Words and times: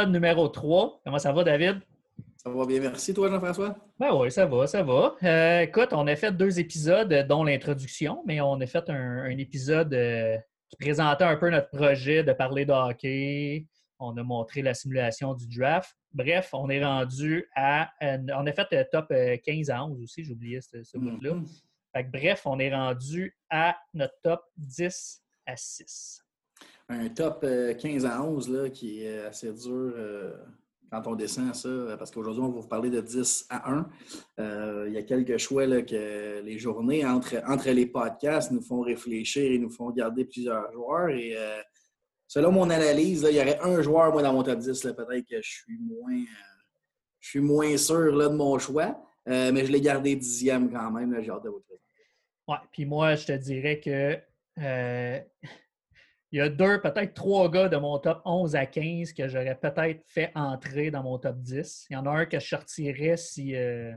Épisode 0.00 0.14
numéro 0.14 0.48
3. 0.48 1.02
Comment 1.04 1.18
ça 1.18 1.30
va, 1.30 1.44
David? 1.44 1.82
Ça 2.38 2.48
va 2.48 2.64
bien, 2.64 2.80
merci. 2.80 3.12
Toi, 3.12 3.28
Jean-François? 3.28 3.76
Ben 3.98 4.14
oui, 4.14 4.32
ça 4.32 4.46
va, 4.46 4.66
ça 4.66 4.82
va. 4.82 5.14
Euh, 5.22 5.60
écoute, 5.60 5.90
on 5.92 6.06
a 6.06 6.16
fait 6.16 6.32
deux 6.32 6.58
épisodes, 6.58 7.12
dont 7.28 7.44
l'introduction, 7.44 8.22
mais 8.26 8.40
on 8.40 8.58
a 8.62 8.66
fait 8.66 8.88
un, 8.88 9.28
épisode 9.36 9.92
euh, 9.92 10.38
qui 10.70 10.76
présentait 10.78 11.24
un 11.24 11.36
peu 11.36 11.50
notre 11.50 11.68
projet 11.68 12.24
de 12.24 12.32
parler 12.32 12.64
de 12.64 12.72
hockey. 12.72 13.66
On 13.98 14.16
a 14.16 14.22
montré 14.22 14.62
la 14.62 14.72
simulation 14.72 15.34
du 15.34 15.46
draft. 15.46 15.94
Bref, 16.14 16.48
on 16.54 16.70
est 16.70 16.82
rendu 16.82 17.46
à. 17.54 17.90
on 18.00 18.46
a 18.46 18.52
fait 18.52 18.68
le 18.72 18.84
top 18.90 19.12
15 19.44 19.68
euh, 19.68 19.74
à 19.74 19.84
11 19.84 20.02
aussi, 20.02 20.26
oublié 20.30 20.62
ce, 20.62 20.82
ce 20.82 20.96
bout-là. 20.96 21.34
Mm-hmm. 21.34 22.10
bref, 22.10 22.46
on 22.46 22.58
est 22.58 22.74
rendu 22.74 23.36
à 23.50 23.76
notre 23.92 24.14
top 24.22 24.40
10 24.56 25.22
à 25.44 25.56
6 25.56 26.24
un 26.90 27.08
top 27.08 27.42
15 27.42 28.04
euh, 28.04 28.08
à 28.08 28.22
11 28.22 28.48
là, 28.50 28.68
qui 28.68 29.04
est 29.04 29.20
assez 29.20 29.52
dur 29.52 29.92
euh, 29.96 30.32
quand 30.90 31.06
on 31.06 31.14
descend 31.14 31.54
ça, 31.54 31.96
parce 31.96 32.10
qu'aujourd'hui, 32.10 32.42
on 32.42 32.48
va 32.48 32.60
vous 32.60 32.66
parler 32.68 32.90
de 32.90 33.00
10 33.00 33.46
à 33.48 33.72
1. 33.72 33.88
Euh, 34.40 34.84
il 34.88 34.94
y 34.94 34.98
a 34.98 35.02
quelques 35.04 35.38
choix 35.38 35.64
là, 35.64 35.82
que 35.82 36.42
les 36.42 36.58
journées 36.58 37.06
entre, 37.06 37.36
entre 37.46 37.70
les 37.70 37.86
podcasts 37.86 38.50
nous 38.50 38.60
font 38.60 38.80
réfléchir 38.80 39.52
et 39.52 39.58
nous 39.58 39.70
font 39.70 39.90
garder 39.90 40.24
plusieurs 40.24 40.72
joueurs. 40.72 41.10
Et 41.10 41.36
selon 42.26 42.50
mon 42.50 42.68
analyse, 42.70 43.24
il 43.30 43.36
y 43.36 43.40
aurait 43.40 43.60
un 43.60 43.80
joueur, 43.82 44.12
moi, 44.12 44.22
dans 44.22 44.32
mon 44.32 44.42
top 44.42 44.58
10. 44.58 44.82
Peut-être 44.82 45.28
que 45.28 45.40
je 45.40 45.48
suis 45.48 45.78
moins, 45.78 46.24
je 47.20 47.28
suis 47.28 47.40
moins 47.40 47.76
sûr 47.76 48.18
de 48.18 48.34
mon 48.34 48.58
choix, 48.58 49.00
mais 49.26 49.64
je 49.64 49.70
l'ai 49.70 49.80
gardé 49.80 50.16
dixième 50.16 50.72
quand 50.72 50.90
même. 50.90 51.16
J'ai 51.22 51.30
hâte 51.30 51.44
de 51.44 51.50
vous 51.50 51.60
présenter. 51.60 51.84
Oui, 52.48 52.56
puis 52.72 52.84
moi, 52.84 53.14
je 53.14 53.26
te 53.26 53.32
dirais 53.32 53.78
que 53.78 54.18
il 56.32 56.38
y 56.38 56.40
a 56.40 56.48
deux, 56.48 56.80
peut-être 56.80 57.14
trois 57.14 57.50
gars 57.50 57.68
de 57.68 57.76
mon 57.76 57.98
top 57.98 58.22
11 58.24 58.54
à 58.54 58.66
15 58.66 59.12
que 59.12 59.26
j'aurais 59.26 59.56
peut-être 59.56 60.02
fait 60.06 60.30
entrer 60.36 60.90
dans 60.90 61.02
mon 61.02 61.18
top 61.18 61.36
10. 61.38 61.86
Il 61.90 61.94
y 61.94 61.96
en 61.96 62.06
a 62.06 62.10
un 62.10 62.26
que 62.26 62.38
je 62.38 62.46
sortirais 62.46 63.16
si, 63.16 63.56
euh, 63.56 63.92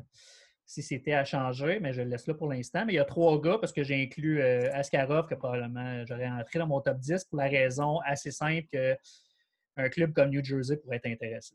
si 0.66 0.82
c'était 0.82 1.14
à 1.14 1.26
changer, 1.26 1.80
mais 1.80 1.94
je 1.94 2.02
le 2.02 2.10
laisse 2.10 2.26
là 2.26 2.34
pour 2.34 2.52
l'instant. 2.52 2.86
Mais 2.86 2.94
il 2.94 2.96
y 2.96 3.00
a 3.00 3.06
trois 3.06 3.40
gars 3.40 3.60
parce 3.60 3.72
que 3.72 3.84
j'ai 3.84 4.02
inclus 4.02 4.42
euh, 4.42 4.74
Askarov 4.74 5.28
que 5.28 5.36
probablement 5.36 6.04
j'aurais 6.08 6.28
entré 6.28 6.58
dans 6.58 6.68
mon 6.68 6.82
top 6.82 6.98
10 6.98 7.26
pour 7.26 7.38
la 7.38 7.48
raison 7.48 8.00
assez 8.04 8.32
simple 8.32 8.68
qu'un 8.72 9.90
club 9.90 10.14
comme 10.14 10.32
New 10.32 10.44
Jersey 10.44 10.78
pourrait 10.78 10.98
être 10.98 11.08
intéressé. 11.08 11.54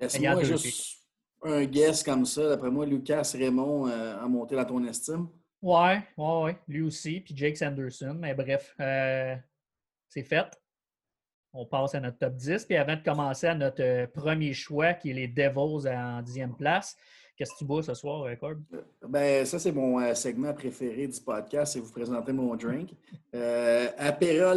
Laisse-moi 0.00 0.42
juste 0.42 0.98
un 1.44 1.64
guess 1.64 2.02
comme 2.02 2.24
ça. 2.24 2.48
D'après 2.48 2.70
moi, 2.70 2.86
Lucas 2.86 3.32
Raymond 3.34 3.88
euh, 3.88 4.16
a 4.18 4.28
monté 4.28 4.56
dans 4.56 4.64
ton 4.64 4.84
estime. 4.84 5.28
Ouais, 5.60 6.02
ouais, 6.16 6.42
ouais. 6.42 6.58
Lui 6.66 6.82
aussi. 6.82 7.20
Puis 7.20 7.36
Jake 7.36 7.56
Sanderson. 7.56 8.16
Mais 8.18 8.34
bref, 8.34 8.74
c'est 10.12 10.24
fait. 10.24 10.46
On 11.54 11.66
passe 11.66 11.94
à 11.94 12.00
notre 12.00 12.18
top 12.18 12.34
10. 12.34 12.64
Puis 12.66 12.76
avant 12.76 12.96
de 12.96 13.02
commencer 13.02 13.46
à 13.46 13.54
notre 13.54 13.82
euh, 13.82 14.06
premier 14.06 14.52
choix, 14.52 14.94
qui 14.94 15.10
est 15.10 15.14
les 15.14 15.28
Devils 15.28 15.88
en 15.88 16.22
dixième 16.22 16.54
place, 16.54 16.96
qu'est-ce 17.36 17.52
que 17.52 17.58
tu 17.58 17.64
bois 17.64 17.82
ce 17.82 17.94
soir, 17.94 18.22
euh, 18.22 18.34
Corb? 18.36 18.62
Euh, 18.74 18.82
ben, 19.08 19.44
ça, 19.46 19.58
c'est 19.58 19.72
mon 19.72 20.14
segment 20.14 20.52
préféré 20.52 21.06
du 21.06 21.20
podcast, 21.20 21.72
c'est 21.72 21.80
vous 21.80 21.90
présenter 21.90 22.32
mon 22.32 22.54
drink. 22.56 22.90
Euh, 23.34 23.88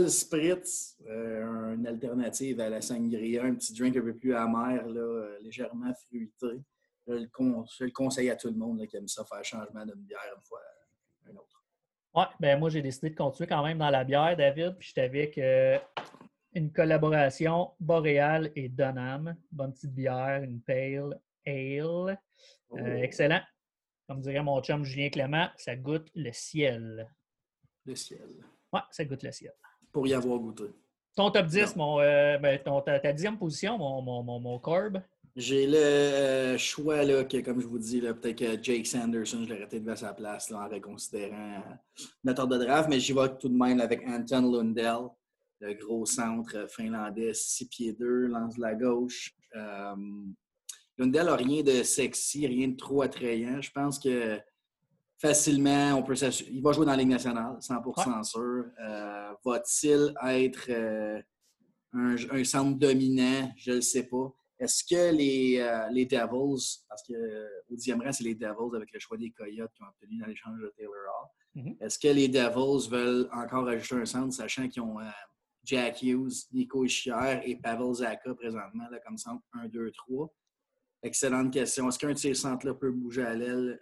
Spritz, 0.07 0.97
une 1.07 1.87
alternative 1.87 2.59
à 2.59 2.69
la 2.69 2.81
sangria, 2.81 3.43
un 3.43 3.55
petit 3.55 3.73
drink 3.73 3.95
un 3.95 4.01
peu 4.01 4.13
plus 4.13 4.35
amer, 4.35 4.85
légèrement 5.41 5.93
fruité. 5.93 6.61
Je 7.07 7.13
le, 7.13 7.91
conseille 7.91 8.29
à 8.29 8.35
tout 8.35 8.47
le 8.47 8.55
monde 8.55 8.85
qui 8.87 8.97
aime 8.97 9.07
ça, 9.07 9.23
faire 9.23 9.43
changement 9.43 9.85
d'une 9.85 10.01
bière 10.01 10.19
une 10.35 10.43
fois 10.43 10.59
à 11.27 11.31
autre. 11.31 11.54
Oui, 12.15 12.23
ben 12.39 12.57
moi, 12.57 12.69
j'ai 12.69 12.81
décidé 12.81 13.09
de 13.09 13.15
continuer 13.15 13.47
quand 13.47 13.61
même 13.61 13.77
dans 13.77 13.89
la 13.89 14.05
bière, 14.05 14.37
David. 14.37 14.77
Puis 14.77 14.87
j'étais 14.87 15.01
avec 15.01 15.37
euh, 15.37 15.77
une 16.53 16.71
collaboration 16.71 17.71
Boréal 17.79 18.51
et 18.55 18.69
Donham. 18.69 19.35
Bonne 19.51 19.73
petite 19.73 19.93
bière, 19.93 20.41
une 20.41 20.61
pale 20.61 21.19
ale. 21.45 21.83
Euh, 21.83 22.17
oh. 22.69 22.77
excellent. 22.77 23.41
Comme 24.07 24.21
dirait 24.21 24.41
mon 24.41 24.61
chum 24.61 24.85
Julien 24.85 25.09
Clément, 25.09 25.49
ça 25.57 25.75
goûte 25.75 26.09
le 26.15 26.31
ciel. 26.31 27.11
Le 27.85 27.95
ciel. 27.95 28.29
Oui, 28.71 28.79
ça 28.91 29.03
goûte 29.03 29.23
le 29.23 29.31
ciel. 29.31 29.53
Pour 29.91 30.07
y 30.07 30.13
avoir 30.13 30.39
goûté. 30.39 30.65
Ton 31.15 31.31
top 31.31 31.47
10, 31.47 31.75
mon, 31.75 31.99
euh, 31.99 32.37
ben, 32.37 32.59
ta, 32.83 33.11
dixième 33.11 33.37
position, 33.37 33.77
mon, 33.77 34.01
mon, 34.01 34.23
mon, 34.23 34.39
mon 34.39 34.59
corb. 34.59 35.01
J'ai 35.35 35.67
le 35.67 35.75
euh, 35.75 36.57
choix, 36.57 37.03
là, 37.03 37.25
que, 37.25 37.37
comme 37.41 37.59
je 37.59 37.67
vous 37.67 37.77
dis, 37.77 37.99
peut-être 37.99 38.37
que 38.37 38.63
Jake 38.63 38.87
Sanderson, 38.87 39.43
je 39.43 39.53
l'aurais 39.53 39.67
peut-être 39.67 39.89
à 39.89 39.95
sa 39.97 40.13
place 40.13 40.49
là, 40.49 40.65
en 40.65 40.69
reconsidérant 40.69 41.61
notre 42.23 42.43
ordre 42.43 42.57
de 42.57 42.63
draft, 42.63 42.87
mais 42.89 43.01
j'y 43.01 43.11
vais 43.11 43.27
tout 43.37 43.49
de 43.49 43.57
même 43.57 43.81
avec 43.81 44.07
Anton 44.07 44.49
Lundell, 44.49 45.09
le 45.59 45.73
gros 45.73 46.05
centre 46.05 46.69
finlandais, 46.69 47.33
6 47.33 47.67
pieds 47.67 47.91
2, 47.91 48.27
lance 48.27 48.55
de 48.55 48.61
la 48.61 48.75
gauche. 48.75 49.35
Euh, 49.57 49.95
Lundell 50.97 51.25
n'a 51.25 51.35
rien 51.35 51.63
de 51.63 51.83
sexy, 51.83 52.47
rien 52.47 52.69
de 52.69 52.77
trop 52.77 53.01
attrayant. 53.01 53.59
Je 53.59 53.71
pense 53.71 53.99
que 53.99 54.39
facilement, 55.17 55.95
on 55.95 56.03
peut 56.03 56.15
Il 56.49 56.61
va 56.61 56.71
jouer 56.71 56.85
dans 56.85 56.93
la 56.93 56.97
Ligue 56.97 57.09
nationale, 57.09 57.57
100% 57.59 58.23
sûr. 58.23 58.65
Euh, 58.79 59.33
va-t-il 59.43 60.13
être 60.27 60.71
un, 61.91 62.15
un 62.31 62.43
centre 62.45 62.79
dominant? 62.79 63.51
Je 63.57 63.71
ne 63.71 63.75
le 63.75 63.81
sais 63.81 64.03
pas. 64.03 64.33
Est-ce 64.57 64.83
que 64.83 65.13
les, 65.13 65.59
euh, 65.59 65.89
les 65.89 66.05
Devils, 66.05 66.83
parce 66.87 67.03
qu'au 67.03 67.13
euh, 67.13 67.47
dixième 67.69 68.01
rang, 68.01 68.11
c'est 68.11 68.23
les 68.23 68.35
Devils 68.35 68.75
avec 68.75 68.91
le 68.93 68.99
choix 68.99 69.17
des 69.17 69.31
Coyotes 69.31 69.71
qui 69.75 69.83
ont 69.83 69.87
obtenu 69.87 70.17
dans 70.17 70.27
l'échange 70.27 70.59
de 70.59 70.73
Taylor 70.77 70.93
Hall. 70.93 71.61
Mm-hmm. 71.61 71.83
Est-ce 71.83 71.99
que 71.99 72.07
les 72.07 72.29
Devils 72.29 72.89
veulent 72.89 73.29
encore 73.33 73.67
ajouter 73.67 73.95
un 73.95 74.05
centre, 74.05 74.33
sachant 74.33 74.69
qu'ils 74.69 74.81
ont 74.81 74.99
euh, 74.99 75.09
Jack 75.63 76.01
Hughes, 76.01 76.47
Nico 76.53 76.85
Ischier 76.85 77.41
et 77.43 77.57
Pavel 77.57 77.93
Zaka 77.95 78.33
présentement 78.35 78.87
là, 78.89 78.99
comme 79.05 79.17
centre 79.17 79.43
1, 79.53 79.67
2, 79.67 79.91
3? 79.91 80.33
Excellente 81.03 81.51
question. 81.51 81.89
Est-ce 81.89 81.99
qu'un 81.99 82.13
de 82.13 82.17
ces 82.17 82.33
centres-là 82.33 82.73
peut 82.73 82.91
bouger 82.91 83.23
à 83.23 83.33
l'aile? 83.33 83.79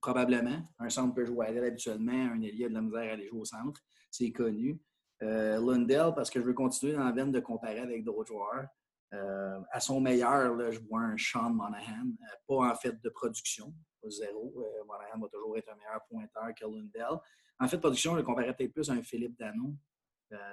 probablement? 0.00 0.62
Un 0.78 0.88
centre 0.88 1.14
peut 1.14 1.26
jouer 1.26 1.46
à 1.46 1.50
l'aile 1.50 1.64
habituellement. 1.66 2.32
Un 2.32 2.40
ailier 2.40 2.64
a 2.64 2.68
de 2.70 2.74
la 2.74 2.80
misère 2.80 3.10
à 3.10 3.12
aller 3.12 3.28
jouer 3.28 3.40
au 3.40 3.44
centre. 3.44 3.80
C'est 4.10 4.32
connu. 4.32 4.80
Lundell, 5.20 6.12
parce 6.16 6.30
que 6.30 6.40
je 6.40 6.46
veux 6.46 6.54
continuer 6.54 6.94
dans 6.94 7.04
la 7.04 7.12
veine 7.12 7.30
de 7.30 7.40
comparer 7.40 7.80
avec 7.80 8.02
d'autres 8.02 8.28
joueurs. 8.28 8.66
Euh, 9.12 9.60
à 9.72 9.80
son 9.80 10.00
meilleur, 10.00 10.70
je 10.70 10.78
vois 10.80 11.00
un 11.00 11.16
Sean 11.16 11.50
Monahan, 11.50 12.06
euh, 12.06 12.34
pas 12.46 12.70
en 12.70 12.74
fait 12.76 13.00
de 13.02 13.08
production, 13.08 13.74
zéro. 14.08 14.54
Euh, 14.58 14.84
Monahan 14.84 15.18
va 15.18 15.28
toujours 15.28 15.58
être 15.58 15.68
un 15.68 15.76
meilleur 15.76 16.04
pointeur 16.08 16.54
que 16.54 16.64
Lundell. 16.64 17.18
En 17.58 17.66
fait, 17.66 17.76
de 17.76 17.82
production, 17.82 18.12
je 18.12 18.18
le 18.18 18.22
comparais 18.22 18.54
peut-être 18.54 18.72
plus 18.72 18.88
à 18.88 18.94
un 18.94 19.02
Philippe 19.02 19.36
Dano, 19.38 19.74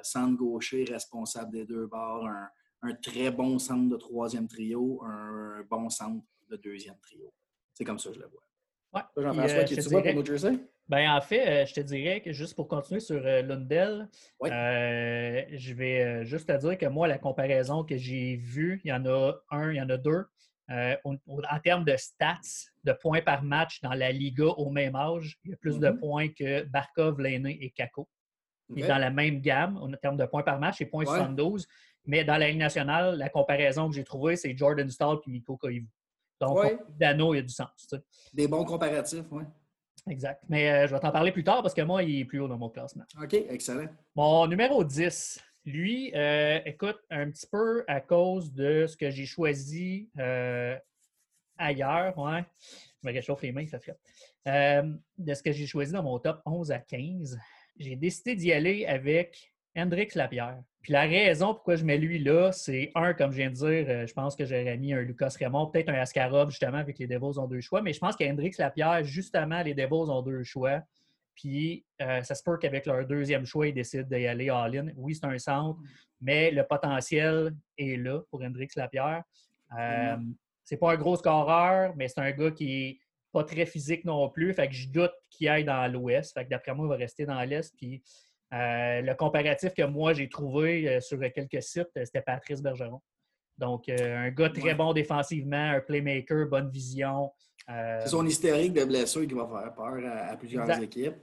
centre 0.01 0.35
gaucher, 0.35 0.85
responsable 0.85 1.51
des 1.51 1.65
deux 1.65 1.85
bords, 1.85 2.27
un, 2.81 2.93
très 2.95 3.29
bon 3.31 3.59
centre 3.59 3.89
de 3.89 3.97
troisième 3.97 4.47
trio, 4.47 5.03
un, 5.03 5.63
bon 5.69 5.89
centre 5.89 6.25
de 6.49 6.57
deuxième 6.57 6.99
trio. 6.99 7.31
C'est 7.73 7.85
comme 7.85 7.99
ça 7.99 8.09
que 8.09 8.15
je 8.15 8.21
le 8.21 8.27
vois. 8.27 8.46
Ouais. 8.93 9.01
Jean-François, 9.17 9.63
qui 9.63 9.75
tu 9.75 9.89
vois 9.89 10.01
pour 10.01 10.13
New 10.13 10.25
Jersey? 10.25 10.59
Ben, 10.87 11.11
en 11.11 11.19
fait, 11.19 11.47
euh, 11.47 11.65
je 11.65 11.73
te 11.73 11.81
dirais 11.81 12.21
que 12.21 12.31
juste 12.31 12.55
pour 12.55 12.67
continuer 12.67 13.01
sur 13.01 13.21
euh, 13.25 13.41
Lundell, 13.41 14.07
euh, 14.43 15.41
je 15.51 15.73
vais 15.73 16.25
juste 16.25 16.47
te 16.47 16.57
dire 16.57 16.77
que 16.77 16.85
moi, 16.85 17.07
la 17.07 17.17
comparaison 17.17 17.83
que 17.83 17.97
j'ai 17.97 18.37
vue, 18.37 18.79
il 18.85 18.89
y 18.89 18.93
en 18.93 19.05
a 19.05 19.33
un, 19.51 19.71
il 19.71 19.77
y 19.77 19.81
en 19.81 19.89
a 19.89 19.97
deux. 19.97 20.25
en 20.69 21.59
termes 21.61 21.83
de 21.83 21.97
stats, 21.97 22.71
de 22.85 22.93
points 22.93 23.21
par 23.21 23.43
match 23.43 23.81
dans 23.81 23.93
la 23.93 24.11
Liga 24.11 24.45
au 24.45 24.69
même 24.69 24.95
âge, 24.95 25.37
il 25.43 25.51
y 25.51 25.53
a 25.53 25.57
plus 25.57 25.77
de 25.77 25.87
mm-hmm. 25.87 25.99
points 25.99 26.27
que 26.29 26.63
Barkov, 26.63 27.19
Lainé 27.19 27.57
et 27.61 27.69
Kako. 27.71 28.07
Il 28.75 28.83
est 28.83 28.87
dans 28.87 28.97
la 28.97 29.09
même 29.09 29.39
gamme 29.41 29.77
en 29.77 29.89
termes 29.93 30.17
de 30.17 30.25
points 30.25 30.43
par 30.43 30.59
match, 30.59 30.75
c'est 30.77 30.85
points 30.85 31.05
72. 31.05 31.67
Mais 32.05 32.23
dans 32.23 32.37
la 32.37 32.49
Ligue 32.49 32.59
nationale, 32.59 33.17
la 33.17 33.29
comparaison 33.29 33.89
que 33.89 33.95
j'ai 33.95 34.03
trouvée, 34.03 34.37
c'est 34.37 34.55
Jordan 34.55 34.89
Stahl 34.89 35.17
et 35.25 35.31
Nico 35.31 35.57
Koivu. 35.57 35.87
Donc, 36.39 36.59
Dano, 36.99 37.33
il 37.33 37.37
y 37.37 37.39
a 37.39 37.43
du 37.43 37.53
sens. 37.53 37.95
Des 38.33 38.47
bons 38.47 38.63
comparatifs, 38.63 39.25
oui. 39.31 39.43
Exact. 40.09 40.43
Mais 40.47 40.69
euh, 40.69 40.87
je 40.87 40.93
vais 40.93 40.99
t'en 40.99 41.11
parler 41.11 41.31
plus 41.31 41.43
tard 41.43 41.61
parce 41.61 41.73
que 41.73 41.81
moi, 41.81 42.03
il 42.03 42.19
est 42.19 42.25
plus 42.25 42.39
haut 42.39 42.47
dans 42.47 42.57
mon 42.57 42.69
classement. 42.69 43.03
OK, 43.21 43.33
excellent. 43.33 43.87
Mon 44.15 44.47
numéro 44.47 44.83
10, 44.83 45.39
lui, 45.65 46.13
euh, 46.15 46.59
écoute, 46.65 46.97
un 47.09 47.29
petit 47.29 47.47
peu 47.47 47.83
à 47.87 47.99
cause 47.99 48.53
de 48.53 48.85
ce 48.87 48.95
que 48.95 49.09
j'ai 49.09 49.25
choisi 49.25 50.09
euh, 50.17 50.77
ailleurs, 51.57 52.17
ouais. 52.17 52.45
Je 53.03 53.09
me 53.09 53.13
réchauffe 53.13 53.41
les 53.41 53.51
mains, 53.51 53.67
ça 53.67 53.79
fait. 53.79 53.97
de 55.17 55.33
ce 55.33 55.43
que 55.43 55.51
j'ai 55.51 55.67
choisi 55.67 55.91
dans 55.91 56.03
mon 56.03 56.19
top 56.19 56.41
11 56.45 56.71
à 56.71 56.79
15, 56.79 57.37
j'ai 57.77 57.95
décidé 57.95 58.35
d'y 58.35 58.51
aller 58.51 58.85
avec 58.85 59.53
Hendrix 59.77 60.09
Lapierre. 60.15 60.61
Puis 60.81 60.93
la 60.93 61.01
raison 61.01 61.53
pourquoi 61.53 61.75
je 61.75 61.85
mets 61.85 61.97
lui 61.97 62.19
là, 62.19 62.51
c'est 62.51 62.91
un, 62.95 63.13
comme 63.13 63.31
je 63.31 63.37
viens 63.37 63.49
de 63.49 63.55
dire, 63.55 63.85
euh, 63.89 64.07
je 64.07 64.13
pense 64.13 64.35
que 64.35 64.45
j'aurais 64.45 64.77
mis 64.77 64.93
un 64.93 65.01
Lucas 65.01 65.35
Raymond, 65.39 65.67
peut-être 65.67 65.89
un 65.89 65.95
Askarov, 65.95 66.49
justement, 66.49 66.77
avec 66.77 66.97
les 66.97 67.07
Devils 67.07 67.39
ont 67.39 67.47
deux 67.47 67.61
choix. 67.61 67.81
Mais 67.81 67.93
je 67.93 67.99
pense 67.99 68.15
qu'Hendrix 68.15 68.51
Lapierre, 68.57 69.03
justement, 69.03 69.61
les 69.61 69.73
Devils 69.73 70.09
ont 70.09 70.21
deux 70.21 70.43
choix. 70.43 70.81
Puis 71.35 71.85
euh, 72.01 72.23
ça 72.23 72.33
se 72.33 72.41
peut 72.41 72.57
qu'avec 72.57 72.85
leur 72.85 73.05
deuxième 73.05 73.45
choix, 73.45 73.67
ils 73.67 73.73
décident 73.73 74.07
d'y 74.09 74.25
aller 74.25 74.49
all-in. 74.49 74.87
Oui, 74.95 75.13
c'est 75.13 75.27
un 75.27 75.37
centre, 75.37 75.79
mais 76.19 76.49
le 76.51 76.63
potentiel 76.63 77.53
est 77.77 77.97
là 77.97 78.21
pour 78.31 78.41
Hendrix 78.41 78.69
Lapierre. 78.75 79.23
Euh. 79.77 80.17
C'est 80.63 80.77
pas 80.77 80.91
un 80.91 80.97
gros 80.97 81.15
scoreur, 81.15 81.93
mais 81.95 82.09
c'est 82.09 82.19
un 82.19 82.31
gars 82.31 82.51
qui 82.51 82.73
est 82.73 82.99
pas 83.31 83.45
très 83.45 83.65
physique 83.65 84.03
non 84.03 84.29
plus. 84.29 84.53
Fait 84.53 84.67
que 84.67 84.73
je 84.73 84.89
doute 84.89 85.13
qu'il 85.29 85.47
aille 85.47 85.63
dans 85.63 85.89
l'Ouest. 85.89 86.33
Fait 86.33 86.43
que 86.43 86.49
d'après 86.49 86.73
moi, 86.73 86.87
il 86.87 86.89
va 86.89 86.95
rester 86.95 87.25
dans 87.25 87.41
l'Est. 87.43 87.73
Puis 87.77 88.03
euh, 88.53 89.01
le 89.01 89.13
comparatif 89.15 89.73
que 89.73 89.83
moi 89.83 90.13
j'ai 90.13 90.29
trouvé 90.29 90.87
euh, 90.87 91.01
sur 91.01 91.19
quelques 91.33 91.61
sites, 91.61 91.89
euh, 91.97 92.05
c'était 92.05 92.21
Patrice 92.21 92.61
Bergeron. 92.61 93.01
Donc, 93.57 93.89
un 93.89 94.29
gars 94.29 94.49
très 94.49 94.75
bon 94.75 94.93
défensivement, 94.93 95.71
un 95.71 95.79
playmaker, 95.79 96.47
bonne 96.47 96.69
vision. 96.69 97.31
C'est 97.67 98.07
son 98.07 98.25
hystérique 98.25 98.71
de 98.71 98.85
blessure 98.85 99.27
qui 99.27 99.33
va 99.33 99.47
faire 99.47 99.73
peur 99.73 99.97
à, 100.29 100.37
plusieurs 100.37 100.69
équipes. 100.79 101.15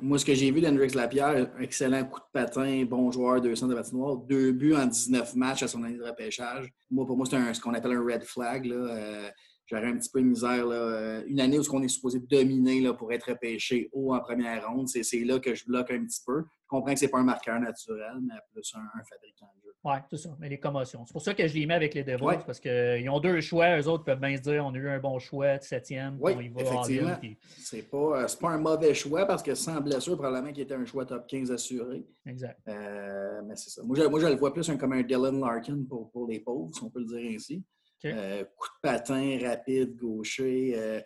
moi, 0.00 0.16
ce 0.16 0.24
que 0.24 0.32
j'ai 0.32 0.50
vu 0.52 0.60
d'Hendrix 0.60 0.94
Lapierre, 0.94 1.50
excellent 1.60 2.04
coup 2.04 2.20
de 2.20 2.24
patin, 2.32 2.84
bon 2.84 3.10
joueur, 3.10 3.40
200 3.40 3.66
de 3.66 3.74
patinoire, 3.74 4.16
deux 4.16 4.52
buts 4.52 4.76
en 4.76 4.86
19 4.86 5.34
matchs 5.34 5.64
à 5.64 5.68
son 5.68 5.82
année 5.82 5.98
de 5.98 6.04
repêchage. 6.04 6.72
Moi, 6.88 7.04
pour 7.04 7.16
moi, 7.16 7.26
c'est 7.28 7.52
ce 7.52 7.60
qu'on 7.60 7.74
appelle 7.74 7.92
un 7.92 8.04
red 8.04 8.22
flag. 8.22 8.64
Là 8.66 9.32
j'aurais 9.68 9.86
un 9.86 9.96
petit 9.96 10.10
peu 10.10 10.20
de 10.20 10.26
misère. 10.26 10.66
Là. 10.66 10.76
Euh, 10.76 11.24
une 11.26 11.40
année 11.40 11.58
où 11.58 11.62
on 11.72 11.82
est 11.82 11.88
supposé 11.88 12.20
dominer 12.20 12.80
là, 12.80 12.94
pour 12.94 13.12
être 13.12 13.32
pêché 13.38 13.88
haut 13.92 14.14
en 14.14 14.20
première 14.20 14.68
ronde, 14.68 14.88
c'est 14.88 15.24
là 15.24 15.38
que 15.38 15.54
je 15.54 15.64
bloque 15.66 15.90
un 15.90 16.04
petit 16.04 16.20
peu. 16.26 16.40
Je 16.40 16.68
comprends 16.68 16.92
que 16.92 16.98
ce 16.98 17.04
n'est 17.04 17.10
pas 17.10 17.18
un 17.18 17.24
marqueur 17.24 17.60
naturel, 17.60 18.18
mais 18.22 18.34
plus 18.52 18.74
un, 18.74 19.02
fabricant 19.04 19.50
de 19.56 19.62
jeu. 19.62 19.74
Oui, 19.84 19.94
c'est 20.10 20.16
ça. 20.16 20.36
Mais 20.38 20.48
les 20.48 20.58
commotions. 20.58 21.06
C'est 21.06 21.12
pour 21.12 21.22
ça 21.22 21.34
que 21.34 21.46
je 21.46 21.54
les 21.54 21.66
mets 21.66 21.74
avec 21.74 21.94
les 21.94 22.04
Devils, 22.04 22.44
parce 22.44 22.60
qu'ils 22.60 23.08
ont 23.08 23.20
deux 23.20 23.40
choix. 23.40 23.78
Eux 23.78 23.88
autres 23.88 24.04
peuvent 24.04 24.20
bien 24.20 24.36
se 24.36 24.42
dire 24.42 24.64
on 24.64 24.74
a 24.74 24.76
eu 24.76 24.88
un 24.88 24.98
bon 24.98 25.18
choix 25.18 25.58
de 25.58 25.62
septième. 25.62 26.18
Oui, 26.20 26.32
effectivement. 26.56 27.16
Ce 27.58 27.76
n'est 27.76 27.82
pas, 27.82 28.26
pas, 28.40 28.50
un 28.50 28.58
mauvais 28.58 28.94
choix 28.94 29.24
parce 29.26 29.42
que 29.42 29.54
sans 29.54 29.80
blessure, 29.80 30.16
probablement 30.16 30.52
qu'il 30.52 30.62
était 30.62 30.74
un 30.74 30.84
choix 30.84 31.06
top 31.06 31.26
15 31.26 31.50
assuré. 31.52 32.04
Exact. 32.26 32.58
Euh, 32.68 33.42
mais 33.46 33.56
c'est 33.56 33.70
ça. 33.70 33.82
Moi 33.82 33.96
je, 33.96 34.04
moi, 34.04 34.20
je 34.20 34.26
le 34.26 34.34
vois 34.34 34.52
plus 34.52 34.70
comme 34.78 34.92
un 34.92 35.02
Dylan 35.02 35.40
Larkin 35.40 35.84
pour, 35.88 36.10
pour 36.10 36.26
les 36.26 36.40
pauvres, 36.40 36.74
si 36.74 36.82
on 36.82 36.90
peut 36.90 37.00
le 37.00 37.06
dire 37.06 37.30
ainsi. 37.34 37.64
Euh, 38.04 38.44
coup 38.56 38.68
de 38.68 38.80
patin 38.88 39.38
rapide, 39.42 39.96
gaucher. 39.96 40.72
Euh, 40.76 41.00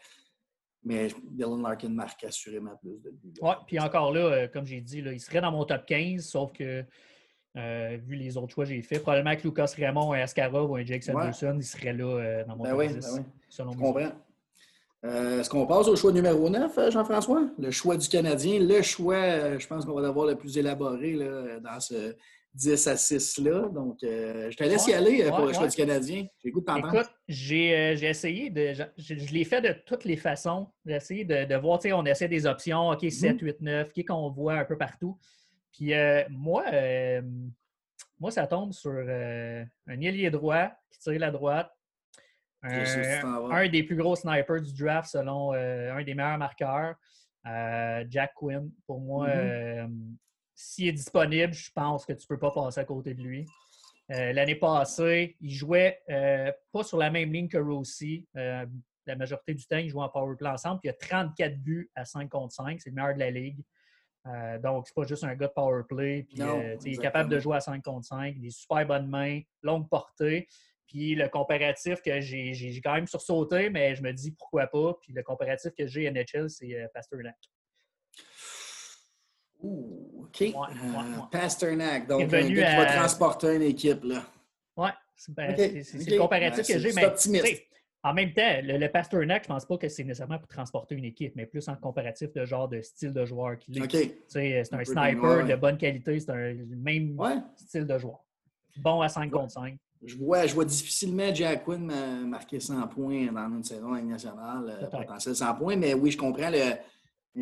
mais 0.85 1.09
Dylan 1.31 1.63
Larkin 1.63 1.91
marque 1.91 2.25
assurément 2.25 2.77
plus 2.77 2.99
de 3.01 3.11
buts. 3.11 3.35
Oui, 3.41 3.55
puis 3.67 3.79
encore 3.79 4.13
là, 4.13 4.21
euh, 4.21 4.49
comme 4.49 4.67
j'ai 4.67 4.81
dit, 4.81 4.99
il 4.99 5.21
serait 5.21 5.41
dans 5.41 5.53
mon 5.53 5.65
top 5.65 5.87
15, 5.87 6.25
sauf 6.25 6.53
que 6.53 6.85
vu 7.55 8.17
les 8.17 8.37
autres 8.37 8.53
choix 8.53 8.65
que 8.65 8.71
j'ai 8.71 8.83
fait, 8.83 8.99
probablement 8.99 9.37
que 9.37 9.43
Lucas 9.43 9.73
Raymond, 9.77 10.13
un 10.13 10.21
Ascarov 10.21 10.71
ou 10.71 10.77
un 10.77 10.85
Jake 10.85 11.05
Sanderson, 11.05 11.57
il 11.57 11.65
serait 11.65 11.93
là 11.93 12.45
dans 12.45 12.57
mon 12.57 12.65
ben 12.65 12.89
top 12.89 12.99
10. 12.99 13.17
Ben 13.17 13.25
Je 13.51 13.63
comprends. 13.63 14.13
Est-ce 15.05 15.51
qu'on 15.51 15.67
passe 15.67 15.89
au 15.89 15.97
choix 15.97 16.13
numéro 16.13 16.49
9, 16.49 16.91
Jean-François? 16.91 17.49
Le 17.59 17.71
choix 17.71 17.97
du 17.97 18.09
Canadien. 18.09 18.59
Le 18.61 18.83
choix, 18.83 19.59
je 19.59 19.67
pense 19.67 19.85
qu'on 19.85 19.95
va 19.95 20.03
l'avoir 20.03 20.27
le 20.27 20.37
plus 20.37 20.57
élaboré 20.57 21.15
là, 21.15 21.61
dans 21.61 21.81
ce 21.81 22.17
10 22.55 22.87
à 22.87 22.97
6 22.97 23.39
là. 23.39 23.69
Donc, 23.69 24.03
euh, 24.03 24.51
je 24.51 24.57
te 24.57 24.65
laisse 24.65 24.87
y 24.87 24.93
aller 24.93 25.23
euh, 25.23 25.31
pour 25.31 25.47
le 25.47 25.53
choix 25.53 25.69
du 25.69 25.77
Canadien. 25.77 26.27
J'ai 26.43 26.51
goût 26.51 26.61
de 26.61 26.67
t'entendre. 26.67 26.95
Écoute, 26.95 27.11
j'ai 27.27 27.75
euh, 27.75 28.09
essayé 28.09 28.51
de. 28.51 28.75
Je, 28.99 29.15
l'ai 29.33 29.45
fait 29.45 29.63
de 29.63 29.73
toutes 29.87 30.05
les 30.05 30.17
façons. 30.17 30.69
J'ai 30.85 30.95
essayé 30.95 31.25
de, 31.25 31.45
de 31.47 31.55
voir, 31.57 31.79
tu 31.79 31.89
sais, 31.89 31.93
on 31.95 32.05
essaie 32.05 32.29
des 32.29 32.47
options, 32.47 32.91
OK, 32.91 33.11
7, 33.11 33.41
8, 33.41 33.61
9, 33.61 33.93
qui 33.93 34.05
qu'on 34.05 34.31
voit 34.31 34.55
un 34.55 34.65
peu 34.65 34.77
partout? 34.77 35.19
Puis 35.73 35.93
moi, 36.29 36.65
moi, 38.21 38.31
ça 38.31 38.47
tombe 38.47 38.73
sur 38.73 38.93
un 38.93 40.01
ailier 40.01 40.31
droit 40.31 40.69
qui 40.91 40.99
tire 40.99 41.19
la 41.19 41.31
droite. 41.31 41.71
Un, 42.63 43.69
des 43.69 43.83
plus 43.83 43.97
gros 43.97 44.15
snipers 44.15 44.61
du 44.61 44.73
draft 44.75 45.11
selon 45.11 45.53
un 45.53 46.05
des 46.05 46.15
meilleurs 46.15 46.39
marqueurs, 46.39 46.97
Jack 48.11 48.35
Quinn. 48.35 48.71
Pour 48.87 49.01
moi, 49.01 49.29
mm-hmm 49.29 49.89
s'il 50.63 50.87
est 50.87 50.93
disponible, 50.93 51.53
je 51.53 51.71
pense 51.73 52.07
que 52.07 52.13
tu 52.13 52.25
ne 52.25 52.29
peux 52.29 52.39
pas 52.39 52.53
passer 52.53 52.81
à 52.81 52.85
côté 52.85 53.15
de 53.15 53.23
lui. 53.23 53.47
Euh, 54.11 54.33
l'année 54.33 54.55
passée, 54.55 55.37
il 55.41 55.51
jouait 55.51 56.01
euh, 56.09 56.53
pas 56.73 56.85
sur 56.85 56.99
la 56.99 57.11
même 57.11 57.33
ligne 57.33 57.49
que 57.49 57.59
Rossi. 57.59 58.27
Euh, 58.37 58.65
la 59.07 59.17
majorité 59.17 59.55
du 59.55 59.67
temps, 59.67 59.79
il 59.79 59.89
jouait 59.89 60.03
en 60.03 60.09
power 60.09 60.37
play 60.37 60.49
ensemble. 60.49 60.81
il 60.85 60.91
a 60.91 60.93
34 60.93 61.59
buts 61.59 61.91
à 61.97 62.05
5 62.05 62.29
contre 62.29 62.55
5. 62.55 62.81
C'est 62.81 62.91
le 62.91 62.95
meilleur 62.95 63.15
de 63.15 63.19
la 63.19 63.31
ligue. 63.31 63.65
donc, 64.63 64.87
c'est 64.87 64.95
pas 64.95 65.03
juste 65.03 65.25
un 65.25 65.35
gars 65.35 65.49
de 65.49 65.53
power 65.53 65.83
play. 65.89 66.27
il 66.31 66.41
est 66.87 67.03
capable 67.03 67.29
de 67.29 67.41
jouer 67.41 67.57
à 67.57 67.61
5 67.61 67.83
contre 67.83 68.07
5. 68.07 68.37
Il 68.39 68.47
a 68.47 68.51
super 68.51 68.87
bonnes 68.87 69.09
mains, 69.09 69.41
longue 69.63 69.89
portée. 69.89 70.47
Puis 70.87 71.17
le 71.17 71.29
comparatif 71.29 72.03
que 72.03 72.21
j'ai 72.21 72.81
quand 72.85 72.95
même 72.95 73.09
sursauté, 73.09 73.69
mais 73.71 73.97
je 73.97 74.03
me 74.03 74.13
dis 74.13 74.31
pourquoi 74.31 74.69
pas. 74.69 74.95
Puis 75.01 75.13
le 75.13 75.25
comparatif 75.25 75.73
que 75.77 75.87
j'ai 75.89 76.09
NHL, 76.09 76.49
c'est 76.49 76.89
Pasternak. 76.95 77.37
Ouh, 79.63 80.25
OK. 80.25 80.43
Euh, 80.43 80.53
Pasternak, 81.31 82.07
donc 82.09 82.23
un 82.23 82.27
gars 82.27 82.43
qui 82.43 82.55
va 82.55 82.87
transporter 82.87 83.57
une 83.57 83.63
équipe. 83.63 84.05
là. 84.05 84.23
Oui, 84.77 84.89
c'est 85.17 85.35
ben, 85.35 85.55
le 85.57 86.19
comparatif 86.19 86.67
que 86.67 86.79
j'ai. 86.79 86.93
Mais 86.93 87.69
en 88.05 88.15
même 88.15 88.33
temps, 88.33 88.61
le, 88.63 88.89
Pasternak, 88.89 89.45
je 89.45 89.49
ne 89.49 89.55
pense 89.55 89.65
pas 89.65 89.79
que 89.79 89.89
c'est 89.89 90.03
nécessairement 90.03 90.39
pour 90.39 90.49
transporter 90.49 90.97
une 90.97 91.05
équipe, 91.05 91.35
mais 91.37 91.47
plus 91.47 91.69
en 91.69 91.77
comparatif 91.77 92.33
de 92.33 92.45
genre 92.45 92.69
de 92.69 92.81
style 92.81 93.13
de 93.13 93.25
joueur 93.25 93.57
qu'il 93.59 93.81
est. 93.81 94.25
C'est 94.27 94.61
un, 94.73 94.85
sniper 94.85 95.47
de 95.47 95.55
bonne 95.55 95.79
qualité, 95.79 96.19
c'est 96.19 96.35
le 96.35 96.77
même 96.77 97.17
style 97.57 97.87
de 97.87 97.99
joueur. 97.99 98.25
Bon 98.79 99.03
à 99.03 99.09
5 99.09 99.31
contre 99.31 99.53
5. 99.53 99.77
Je 100.05 100.17
vois, 100.17 100.47
je 100.47 100.55
vois 100.55 100.65
difficilement 100.65 101.33
Jack 101.33 101.63
Quinn 101.63 102.27
marquer 102.27 102.59
100 102.59 102.89
points 102.89 103.31
dans 103.31 103.49
une 103.49 103.63
saison 103.63 103.91
nationale, 103.91 104.79
euh, 104.83 104.87
potentiel 104.87 105.37
100 105.37 105.55
points, 105.55 105.77
mais 105.77 105.95
oui, 105.95 106.11
je 106.11 106.19
comprends 106.19 106.51
le, 106.51 106.59
un 106.59 106.77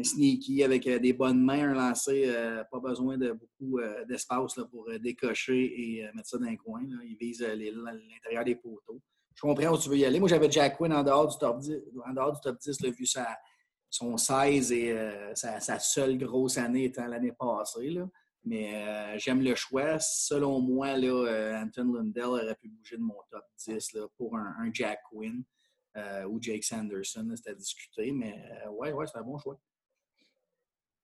sneaky 0.02 0.62
avec 0.62 0.86
euh, 0.86 0.98
des 0.98 1.12
bonnes 1.12 1.42
mains, 1.42 1.70
un 1.70 1.74
lancé, 1.74 2.24
euh, 2.26 2.62
pas 2.70 2.78
besoin 2.78 3.18
de 3.18 3.32
beaucoup 3.32 3.78
euh, 3.78 4.04
d'espace 4.04 4.54
pour 4.70 4.88
décocher 5.00 5.64
et 5.64 6.02
mettre 6.14 6.28
ça 6.28 6.38
dans 6.38 6.46
un 6.46 6.56
coin. 6.56 6.82
Il 7.04 7.16
vise 7.16 7.40
l'intérieur 7.40 8.44
des 8.44 8.56
poteaux. 8.56 9.00
Je 9.34 9.40
comprends 9.40 9.74
où 9.74 9.78
tu 9.78 9.88
veux 9.88 9.96
y 9.96 10.04
aller. 10.04 10.20
Moi, 10.20 10.28
j'avais 10.28 10.50
Jack 10.50 10.76
Quinn 10.76 10.92
en 10.92 11.02
dehors 11.02 11.28
du 11.28 11.36
top 11.38 11.58
10, 11.60 11.72
en 12.06 12.12
dehors 12.12 12.32
du 12.32 12.40
top 12.40 12.58
10 12.58 12.82
vu 12.82 13.06
son 13.88 14.16
16 14.16 14.72
et 14.72 14.94
sa, 15.34 15.78
seule 15.78 16.18
grosse 16.18 16.58
année 16.58 16.84
étant 16.84 17.06
l'année 17.06 17.32
passée. 17.32 17.98
Mais 18.44 19.18
j'aime 19.18 19.40
le 19.40 19.54
choix. 19.54 19.98
Selon 19.98 20.60
moi, 20.60 20.96
là, 20.96 21.62
Anton 21.62 21.92
Lundell 21.92 22.24
aurait 22.24 22.56
pu 22.56 22.68
bouger 22.68 22.96
de 22.96 23.02
mon 23.02 23.16
top 23.30 23.44
10 23.66 23.96
pour 24.18 24.36
un, 24.36 24.70
Jack 24.74 25.00
Quinn 25.10 25.42
ou 26.28 26.38
Jake 26.42 26.64
Sanderson. 26.64 27.32
C'était 27.34 27.50
à 27.50 27.54
discuter. 27.54 28.12
Mais 28.12 28.36
ouais, 28.72 28.92
ouais, 28.92 29.06
c'est 29.06 29.18
un 29.18 29.22
bon 29.22 29.38
choix. 29.38 29.58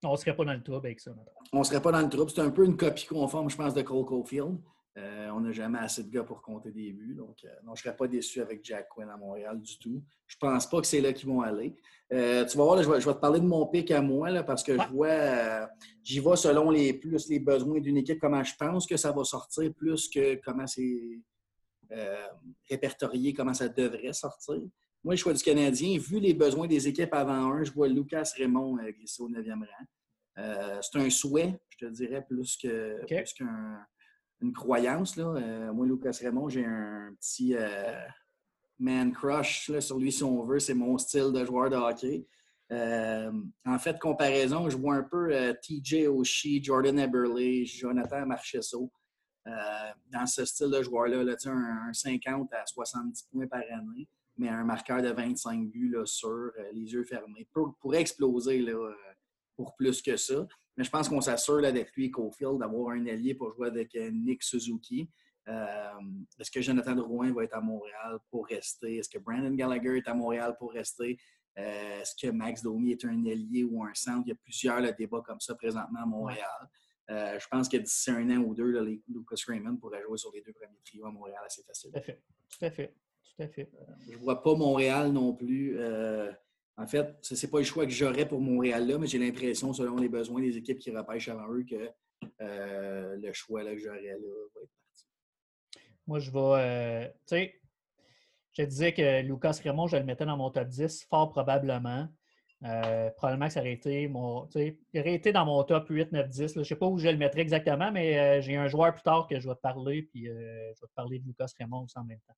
On 0.08 0.12
ne 0.12 0.16
serait 0.16 0.36
pas 0.36 0.44
dans 0.44 0.52
le 0.52 0.62
trouble 0.62 0.86
avec 0.86 1.00
ça. 1.00 1.12
On 1.52 1.60
ne 1.60 1.64
serait 1.64 1.82
pas 1.82 1.92
dans 1.92 2.00
le 2.00 2.08
trouble. 2.08 2.30
C'est 2.30 2.40
un 2.40 2.50
peu 2.50 2.64
une 2.64 2.76
copie 2.76 3.06
conforme, 3.06 3.50
je 3.50 3.56
pense, 3.56 3.74
de 3.74 3.82
Cole 3.82 4.04
Caulfield. 4.04 4.58
Euh, 4.98 5.28
on 5.34 5.40
n'a 5.40 5.52
jamais 5.52 5.78
assez 5.78 6.04
de 6.04 6.10
gars 6.10 6.24
pour 6.24 6.40
compter 6.40 6.70
des 6.70 6.92
buts. 6.92 7.14
Donc, 7.14 7.36
euh, 7.44 7.48
non, 7.64 7.74
je 7.74 7.80
ne 7.80 7.84
serais 7.84 7.96
pas 7.96 8.08
déçu 8.08 8.40
avec 8.40 8.64
Jack 8.64 8.88
Quinn 8.88 9.08
à 9.10 9.16
Montréal 9.16 9.60
du 9.60 9.78
tout. 9.78 10.02
Je 10.26 10.36
ne 10.36 10.50
pense 10.50 10.68
pas 10.68 10.80
que 10.80 10.86
c'est 10.86 11.02
là 11.02 11.12
qu'ils 11.12 11.28
vont 11.28 11.42
aller. 11.42 11.76
Euh, 12.12 12.46
tu 12.46 12.56
vas 12.56 12.64
voir, 12.64 12.82
je, 12.82 12.88
vais, 12.88 12.98
te 12.98 13.10
parler 13.18 13.40
de 13.40 13.46
mon 13.46 13.66
pic 13.66 13.90
à 13.90 14.00
moi 14.00 14.30
là, 14.30 14.42
parce 14.42 14.62
que 14.62 14.72
je 14.80 14.88
vois, 14.88 15.68
j'y 16.02 16.20
vais 16.20 16.36
selon 16.36 16.70
les, 16.70 16.94
plus 16.94 17.28
les 17.28 17.40
besoins 17.40 17.80
d'une 17.80 17.98
équipe, 17.98 18.20
comment 18.20 18.42
je 18.42 18.54
pense 18.58 18.86
que 18.86 18.96
ça 18.96 19.12
va 19.12 19.24
sortir, 19.24 19.70
plus 19.74 20.08
que 20.08 20.36
comment 20.36 20.66
c'est 20.66 21.20
répertorié, 22.70 23.34
comment 23.34 23.54
ça 23.54 23.68
devrait 23.68 24.12
sortir. 24.12 24.62
Moi, 25.06 25.14
le 25.14 25.18
choix 25.18 25.32
du 25.32 25.44
Canadien, 25.44 25.96
vu 25.98 26.18
les 26.18 26.34
besoins 26.34 26.66
des 26.66 26.88
équipes 26.88 27.14
avant 27.14 27.52
un, 27.52 27.62
je 27.62 27.70
vois 27.70 27.86
Lucas 27.86 28.32
Raymond 28.36 28.76
glisser 28.88 29.22
au 29.22 29.30
9e 29.30 29.60
rang. 29.60 29.86
Euh, 30.38 30.80
c'est 30.82 30.98
un 30.98 31.08
souhait, 31.10 31.60
je 31.68 31.86
te 31.86 31.92
dirais, 31.92 32.26
plus 32.28 32.56
qu'une 32.56 34.52
croyance. 34.52 35.14
Là. 35.14 35.26
Euh, 35.26 35.72
moi, 35.72 35.86
Lucas 35.86 36.18
Raymond, 36.20 36.48
j'ai 36.48 36.64
un 36.64 37.14
petit 37.20 37.54
euh, 37.54 37.94
man 38.80 39.12
crush 39.12 39.70
sur 39.78 39.96
lui, 39.96 40.10
si 40.10 40.24
on 40.24 40.42
veut. 40.42 40.58
C'est 40.58 40.74
mon 40.74 40.98
style 40.98 41.30
de 41.32 41.44
joueur 41.44 41.70
de 41.70 41.76
hockey. 41.76 42.26
en 42.72 43.78
fait, 43.78 44.00
comparaison, 44.00 44.68
je 44.68 44.76
vois 44.76 44.96
un 44.96 45.04
peu 45.04 45.54
TJ 45.62 46.08
Oshie, 46.08 46.60
Jordan 46.64 46.98
Eberle, 46.98 47.64
Jonathan 47.64 48.26
Marchesso. 48.26 48.90
dans 49.44 50.26
ce 50.26 50.44
style 50.44 50.70
de 50.70 50.82
joueur-là, 50.82 51.22
là, 51.22 51.36
un, 51.44 51.90
un, 51.90 51.92
50 51.92 52.52
à 52.54 52.66
70 52.66 53.28
points 53.30 53.46
par 53.46 53.60
année, 53.60 54.08
mais 54.38 54.48
un 54.48 54.64
marqueur 54.64 55.02
de 55.02 55.08
25 55.10 55.68
buts 55.68 55.90
là, 55.90 56.04
sur 56.06 56.52
les 56.72 56.92
yeux 56.92 57.04
fermés. 57.04 57.48
Pour, 57.52 57.76
pourrait 57.78 58.00
exploser 58.00 58.60
là, 58.60 58.92
pour 59.56 59.74
plus 59.74 60.02
que 60.02 60.16
ça. 60.16 60.46
Mais 60.76 60.84
je 60.84 60.90
pense 60.90 61.08
qu'on 61.08 61.20
s'assure 61.20 61.64
avec 61.64 61.92
lui, 61.96 62.10
Cofield, 62.10 62.58
d'avoir 62.58 62.90
un 62.90 63.06
allié 63.06 63.34
pour 63.34 63.54
jouer 63.54 63.68
avec 63.68 63.94
euh, 63.96 64.10
Nick 64.10 64.42
Suzuki. 64.42 65.10
Euh, 65.48 66.00
est-ce 66.38 66.50
que 66.50 66.60
Jonathan 66.60 66.94
Drouin 66.94 67.32
va 67.32 67.44
être 67.44 67.54
à 67.54 67.60
Montréal 67.60 68.18
pour 68.30 68.46
rester? 68.46 68.98
Est-ce 68.98 69.08
que 69.08 69.18
Brandon 69.18 69.54
Gallagher 69.54 69.96
est 69.96 70.08
à 70.08 70.14
Montréal 70.14 70.54
pour 70.58 70.72
rester? 70.72 71.18
Euh, 71.58 72.00
est-ce 72.00 72.14
que 72.14 72.30
Max 72.30 72.62
Domi 72.62 72.92
est 72.92 73.04
un 73.06 73.24
allié 73.24 73.64
ou 73.64 73.82
un 73.82 73.94
centre? 73.94 74.24
Il 74.26 74.30
y 74.30 74.32
a 74.32 74.36
plusieurs 74.36 74.94
débats 74.94 75.22
comme 75.24 75.40
ça 75.40 75.54
présentement 75.54 76.02
à 76.02 76.06
Montréal. 76.06 76.68
je 77.08 77.46
pense 77.48 77.68
que 77.68 77.78
d'ici 77.78 78.10
un 78.10 78.28
an 78.30 78.42
ou 78.42 78.54
deux, 78.54 78.70
Lucas 79.08 79.42
Raymond 79.46 79.76
pourrait 79.76 80.02
jouer 80.02 80.18
sur 80.18 80.30
les 80.34 80.42
deux 80.42 80.52
premiers 80.52 80.82
trios 80.84 81.06
à 81.06 81.10
Montréal 81.10 81.40
assez 81.46 81.62
facilement. 81.62 81.98
Tout 81.98 82.00
à 82.00 82.02
fait. 82.02 82.22
Tout 82.50 82.64
à 82.64 82.70
fait. 82.70 82.94
Tout 83.34 83.42
à 83.42 83.48
fait. 83.48 83.70
je 84.06 84.12
ne 84.12 84.16
vois 84.18 84.42
pas 84.42 84.54
Montréal 84.54 85.12
non 85.12 85.34
plus 85.34 85.78
en 86.78 86.86
fait, 86.86 87.16
ce 87.22 87.34
n'est 87.34 87.50
pas 87.50 87.58
le 87.58 87.64
choix 87.64 87.86
que 87.86 87.92
j'aurais 87.92 88.28
pour 88.28 88.40
Montréal-là, 88.40 88.98
mais 88.98 89.06
j'ai 89.06 89.18
l'impression, 89.18 89.72
selon 89.72 89.96
les 89.96 90.08
besoins 90.08 90.42
des 90.42 90.56
équipes 90.58 90.78
qui 90.78 90.90
repêchent 90.90 91.28
avant 91.28 91.50
eux, 91.50 91.64
que 91.64 91.90
euh, 92.42 93.16
le 93.16 93.32
choix 93.32 93.62
là, 93.62 93.72
que 93.72 93.78
j'aurais 93.78 94.02
là 94.02 94.16
va 94.54 94.60
être 94.62 94.70
parti. 94.82 95.06
Moi, 96.06 96.18
je 96.18 96.30
vais. 96.30 96.38
Euh, 96.38 97.08
tu 97.08 97.12
sais, 97.26 97.60
je 98.52 98.62
disais 98.62 98.92
que 98.92 99.22
Lucas 99.22 99.58
Raymond, 99.62 99.86
je 99.86 99.96
le 99.96 100.04
mettais 100.04 100.26
dans 100.26 100.36
mon 100.36 100.50
top 100.50 100.68
10, 100.68 101.04
fort 101.08 101.30
probablement. 101.30 102.08
Euh, 102.64 103.10
probablement 103.16 103.48
que 103.48 103.52
ça 103.52 103.60
aurait 103.60 103.72
été 103.72 104.08
mon. 104.08 104.46
Il 104.54 104.76
aurait 104.94 105.14
été 105.14 105.32
dans 105.32 105.44
mon 105.46 105.62
top 105.64 105.88
8, 105.88 106.12
9, 106.12 106.28
10. 106.28 106.54
Je 106.54 106.58
ne 106.58 106.64
sais 106.64 106.76
pas 106.76 106.86
où 106.86 106.98
je 106.98 107.08
le 107.08 107.16
mettrais 107.16 107.40
exactement, 107.42 107.90
mais 107.90 108.18
euh, 108.18 108.40
j'ai 108.40 108.56
un 108.56 108.68
joueur 108.68 108.92
plus 108.92 109.02
tard 109.02 109.26
que 109.28 109.38
je 109.38 109.48
vais 109.48 109.54
te 109.54 109.60
parler, 109.60 110.02
puis 110.02 110.28
euh, 110.28 110.72
je 110.74 110.80
vais 110.80 110.88
te 110.88 110.94
parler 110.94 111.18
de 111.18 111.26
Lucas 111.26 111.48
Raymond 111.58 111.84
aussi 111.84 111.98
en 111.98 112.04
même 112.04 112.20
temps. 112.26 112.34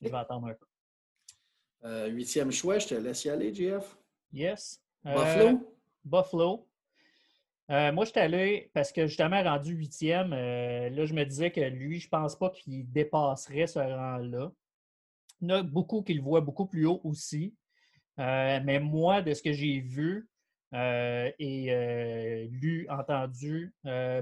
Je 0.00 0.08
vais 0.08 0.16
attendre 0.16 0.48
un 0.48 0.54
peu. 0.54 2.08
huitième 2.10 2.50
choix, 2.50 2.78
je 2.78 2.88
te 2.88 2.94
laisse 2.94 3.24
y 3.24 3.30
aller, 3.30 3.54
JF. 3.54 3.96
Yes. 4.32 4.82
Buffalo? 5.04 5.76
Buffalo. 6.04 6.68
moi, 7.68 8.04
je 8.04 8.10
suis 8.10 8.20
allé 8.20 8.70
parce 8.74 8.92
que 8.92 9.06
justement, 9.06 9.42
rendu 9.42 9.74
huitième, 9.74 10.30
là, 10.30 11.04
je 11.04 11.14
me 11.14 11.24
disais 11.24 11.50
que 11.50 11.60
lui, 11.60 12.00
je 12.00 12.06
ne 12.06 12.10
pense 12.10 12.36
pas 12.36 12.50
qu'il 12.50 12.90
dépasserait 12.90 13.66
ce 13.66 13.78
rang-là. 13.78 14.52
Il 15.40 15.50
y 15.50 15.52
en 15.52 15.56
a 15.56 15.62
beaucoup 15.62 16.02
qui 16.02 16.14
le 16.14 16.22
voient 16.22 16.40
beaucoup 16.40 16.66
plus 16.66 16.86
haut 16.86 17.00
aussi. 17.04 17.54
Euh, 18.18 18.60
mais 18.64 18.80
moi, 18.80 19.22
de 19.22 19.34
ce 19.34 19.42
que 19.42 19.52
j'ai 19.52 19.80
vu 19.80 20.28
euh, 20.74 21.30
et 21.38 21.72
euh, 21.72 22.46
lu, 22.50 22.86
entendu, 22.88 23.74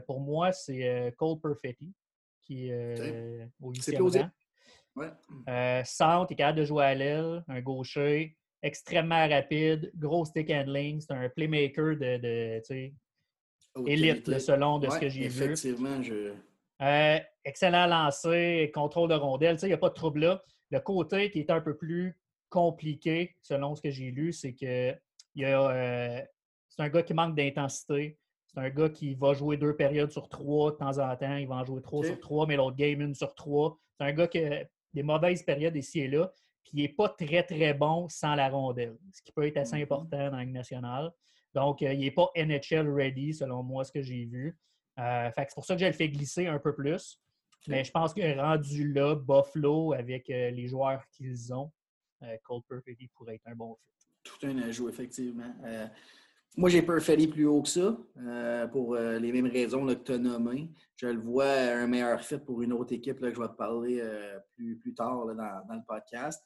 pour 0.06 0.20
moi, 0.20 0.52
c'est 0.52 1.14
Cole 1.16 1.40
Perfetti 1.40 1.92
qui 2.42 2.68
est 2.68 3.48
au 3.60 3.70
huitième 3.70 4.30
Ouais. 4.96 5.82
centre, 5.84 6.30
il 6.30 6.34
est 6.34 6.36
capable 6.36 6.58
de 6.60 6.64
jouer 6.64 6.84
à 6.84 6.94
l'aile, 6.94 7.44
un 7.48 7.60
gaucher, 7.60 8.36
extrêmement 8.62 9.28
rapide, 9.28 9.90
gros 9.96 10.24
stick 10.24 10.50
handling, 10.50 11.00
c'est 11.00 11.12
un 11.12 11.28
playmaker 11.28 11.96
de, 11.96 12.16
de 12.18 12.62
élite, 13.86 14.38
selon 14.38 14.78
de 14.78 14.88
ce 14.88 14.98
que 14.98 15.08
j'ai 15.08 15.28
vu. 15.28 15.42
Effectivement, 15.42 16.02
je... 16.02 16.32
excellent 17.44 17.86
lancer, 17.86 18.70
contrôle 18.72 19.10
de 19.10 19.14
rondelle, 19.14 19.56
il 19.62 19.66
n'y 19.66 19.72
a 19.72 19.78
pas 19.78 19.88
de 19.88 19.94
trouble 19.94 20.20
là. 20.20 20.42
Le 20.70 20.80
côté 20.80 21.30
qui 21.30 21.40
est 21.40 21.50
un 21.50 21.60
peu 21.60 21.76
plus 21.76 22.18
compliqué, 22.48 23.36
selon 23.42 23.74
ce 23.74 23.82
que 23.82 23.90
j'ai 23.90 24.10
lu, 24.10 24.32
c'est 24.32 24.54
que 24.54 24.94
euh, 25.42 26.22
c'est 26.68 26.82
un 26.82 26.88
gars 26.88 27.02
qui 27.02 27.14
manque 27.14 27.36
d'intensité. 27.36 28.18
C'est 28.46 28.60
un 28.60 28.70
gars 28.70 28.88
qui 28.88 29.14
va 29.14 29.34
jouer 29.34 29.56
deux 29.56 29.74
périodes 29.74 30.12
sur 30.12 30.28
trois 30.28 30.70
de 30.70 30.76
temps 30.76 30.98
en 30.98 31.16
temps. 31.16 31.36
Il 31.36 31.48
va 31.48 31.56
en 31.56 31.64
jouer 31.64 31.82
trois 31.82 32.04
sur 32.04 32.18
trois, 32.20 32.46
mais 32.46 32.56
l'autre 32.56 32.76
game, 32.76 33.00
une 33.00 33.14
sur 33.14 33.34
trois. 33.34 33.76
C'est 33.98 34.06
un 34.06 34.12
gars 34.12 34.28
qui 34.28 34.38
a 34.38 34.64
des 34.94 35.02
mauvaises 35.02 35.42
périodes 35.42 35.76
ici 35.76 36.00
et 36.00 36.08
là, 36.08 36.32
puis 36.62 36.72
il 36.74 36.82
n'est 36.82 36.88
pas 36.88 37.10
très, 37.10 37.42
très 37.42 37.74
bon 37.74 38.08
sans 38.08 38.34
la 38.34 38.48
rondelle, 38.48 38.96
ce 39.12 39.22
qui 39.22 39.32
peut 39.32 39.46
être 39.46 39.58
assez 39.58 39.76
mm-hmm. 39.76 39.82
important 39.82 40.30
dans 40.30 40.36
la 40.36 40.46
nationale. 40.46 41.10
Donc, 41.54 41.82
euh, 41.82 41.92
il 41.92 42.00
n'est 42.00 42.10
pas 42.10 42.30
NHL 42.36 42.88
ready, 42.90 43.34
selon 43.34 43.62
moi, 43.62 43.84
ce 43.84 43.92
que 43.92 44.02
j'ai 44.02 44.24
vu. 44.24 44.58
Euh, 44.98 45.30
c'est 45.36 45.54
pour 45.54 45.64
ça 45.64 45.74
que 45.74 45.80
je 45.80 45.86
le 45.86 45.92
fais 45.92 46.08
glisser 46.08 46.46
un 46.46 46.58
peu 46.58 46.74
plus. 46.74 47.20
Mais 47.66 47.82
je 47.82 47.90
pense 47.90 48.12
que 48.12 48.38
rendu 48.38 48.92
là, 48.92 49.14
Buffalo, 49.14 49.94
avec 49.94 50.28
les 50.28 50.68
joueurs 50.68 51.02
qu'ils 51.08 51.54
ont, 51.54 51.72
euh, 52.22 52.36
Cole 52.42 52.62
Perfetti 52.68 53.08
pourrait 53.14 53.36
être 53.36 53.46
un 53.46 53.54
bon 53.54 53.74
fit. 53.74 54.06
Tout 54.22 54.46
un 54.46 54.58
ajout, 54.58 54.88
effectivement. 54.88 55.54
Euh, 56.56 56.60
moi, 56.60 56.68
j'ai 56.70 56.82
Perfetti 56.82 57.26
plus 57.26 57.46
haut 57.46 57.62
que 57.62 57.68
ça, 57.68 57.96
euh, 58.18 58.66
pour 58.68 58.96
les 58.96 59.32
mêmes 59.32 59.46
raisons 59.46 59.86
que 59.86 59.94
tu 59.94 60.12
as 60.12 60.18
nommées. 60.18 60.70
Je 60.96 61.06
le 61.06 61.20
vois 61.20 61.50
un 61.50 61.86
meilleur 61.86 62.20
fit 62.22 62.38
pour 62.38 62.62
une 62.62 62.72
autre 62.72 62.92
équipe 62.92 63.20
que 63.20 63.32
je 63.32 63.40
vais 63.40 63.48
te 63.48 63.54
parler 63.54 64.02
plus, 64.54 64.78
plus 64.78 64.94
tard 64.94 65.26
dans, 65.26 65.74
le 65.74 65.86
podcast. 65.86 66.42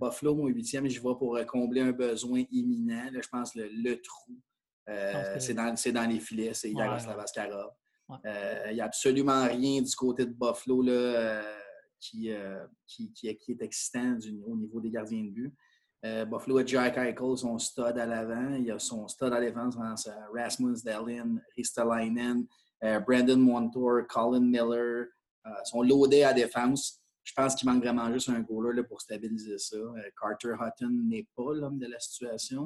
Buffalo, 0.00 0.34
mon 0.34 0.46
huitième, 0.46 0.88
je 0.88 1.00
vais 1.00 1.14
pour 1.18 1.38
combler 1.46 1.82
un 1.82 1.92
besoin 1.92 2.42
imminent. 2.50 3.10
je 3.12 3.28
pense 3.28 3.54
le, 3.54 3.68
le 3.68 4.00
trou. 4.00 4.38
c'est 5.38 5.54
dans, 5.54 5.74
dans, 5.92 6.08
les 6.08 6.20
filets, 6.20 6.54
c'est 6.54 6.70
Yaroslav 6.70 7.18
Askarov. 7.20 7.72
Il 8.24 8.74
n'y 8.74 8.80
a 8.80 8.86
absolument 8.86 9.44
rien 9.44 9.82
du 9.82 9.94
côté 9.94 10.24
de 10.24 10.32
Buffalo. 10.32 10.82
Là, 10.82 11.42
euh, 12.16 12.66
qui, 12.86 13.12
qui, 13.12 13.28
est 13.28 13.62
excitant 13.62 14.16
au 14.46 14.56
niveau 14.56 14.80
des 14.80 14.90
gardiens 14.90 15.22
de 15.22 15.30
but. 15.30 15.54
Euh, 16.04 16.24
Buffalo 16.24 16.58
a 16.58 16.64
Jack 16.64 16.96
Eichel, 16.96 17.36
son 17.36 17.58
stud 17.58 17.98
à 17.98 18.06
l'avant. 18.06 18.54
Il 18.54 18.64
y 18.64 18.70
a 18.70 18.78
son 18.78 19.06
stud 19.08 19.32
à 19.32 19.40
défense, 19.40 19.76
Rasmus 20.34 20.76
Dahlin, 20.84 21.36
Ristolainen, 21.56 22.46
euh, 22.82 23.00
Brandon 23.00 23.36
Montour, 23.36 24.06
Colin 24.08 24.40
Miller. 24.40 25.06
sont 25.64 25.82
loadés 25.82 26.22
à 26.22 26.32
défense. 26.32 26.98
Je 27.22 27.34
pense 27.34 27.54
qu'il 27.54 27.68
manque 27.68 27.82
vraiment 27.82 28.10
juste 28.12 28.30
un 28.30 28.40
goaler 28.40 28.82
pour 28.82 29.00
stabiliser 29.00 29.58
ça. 29.58 29.76
Carter 30.18 30.54
Hutton 30.54 30.90
n'est 31.04 31.26
pas 31.36 31.52
l'homme 31.54 31.78
de 31.78 31.86
la 31.86 31.98
situation. 32.00 32.64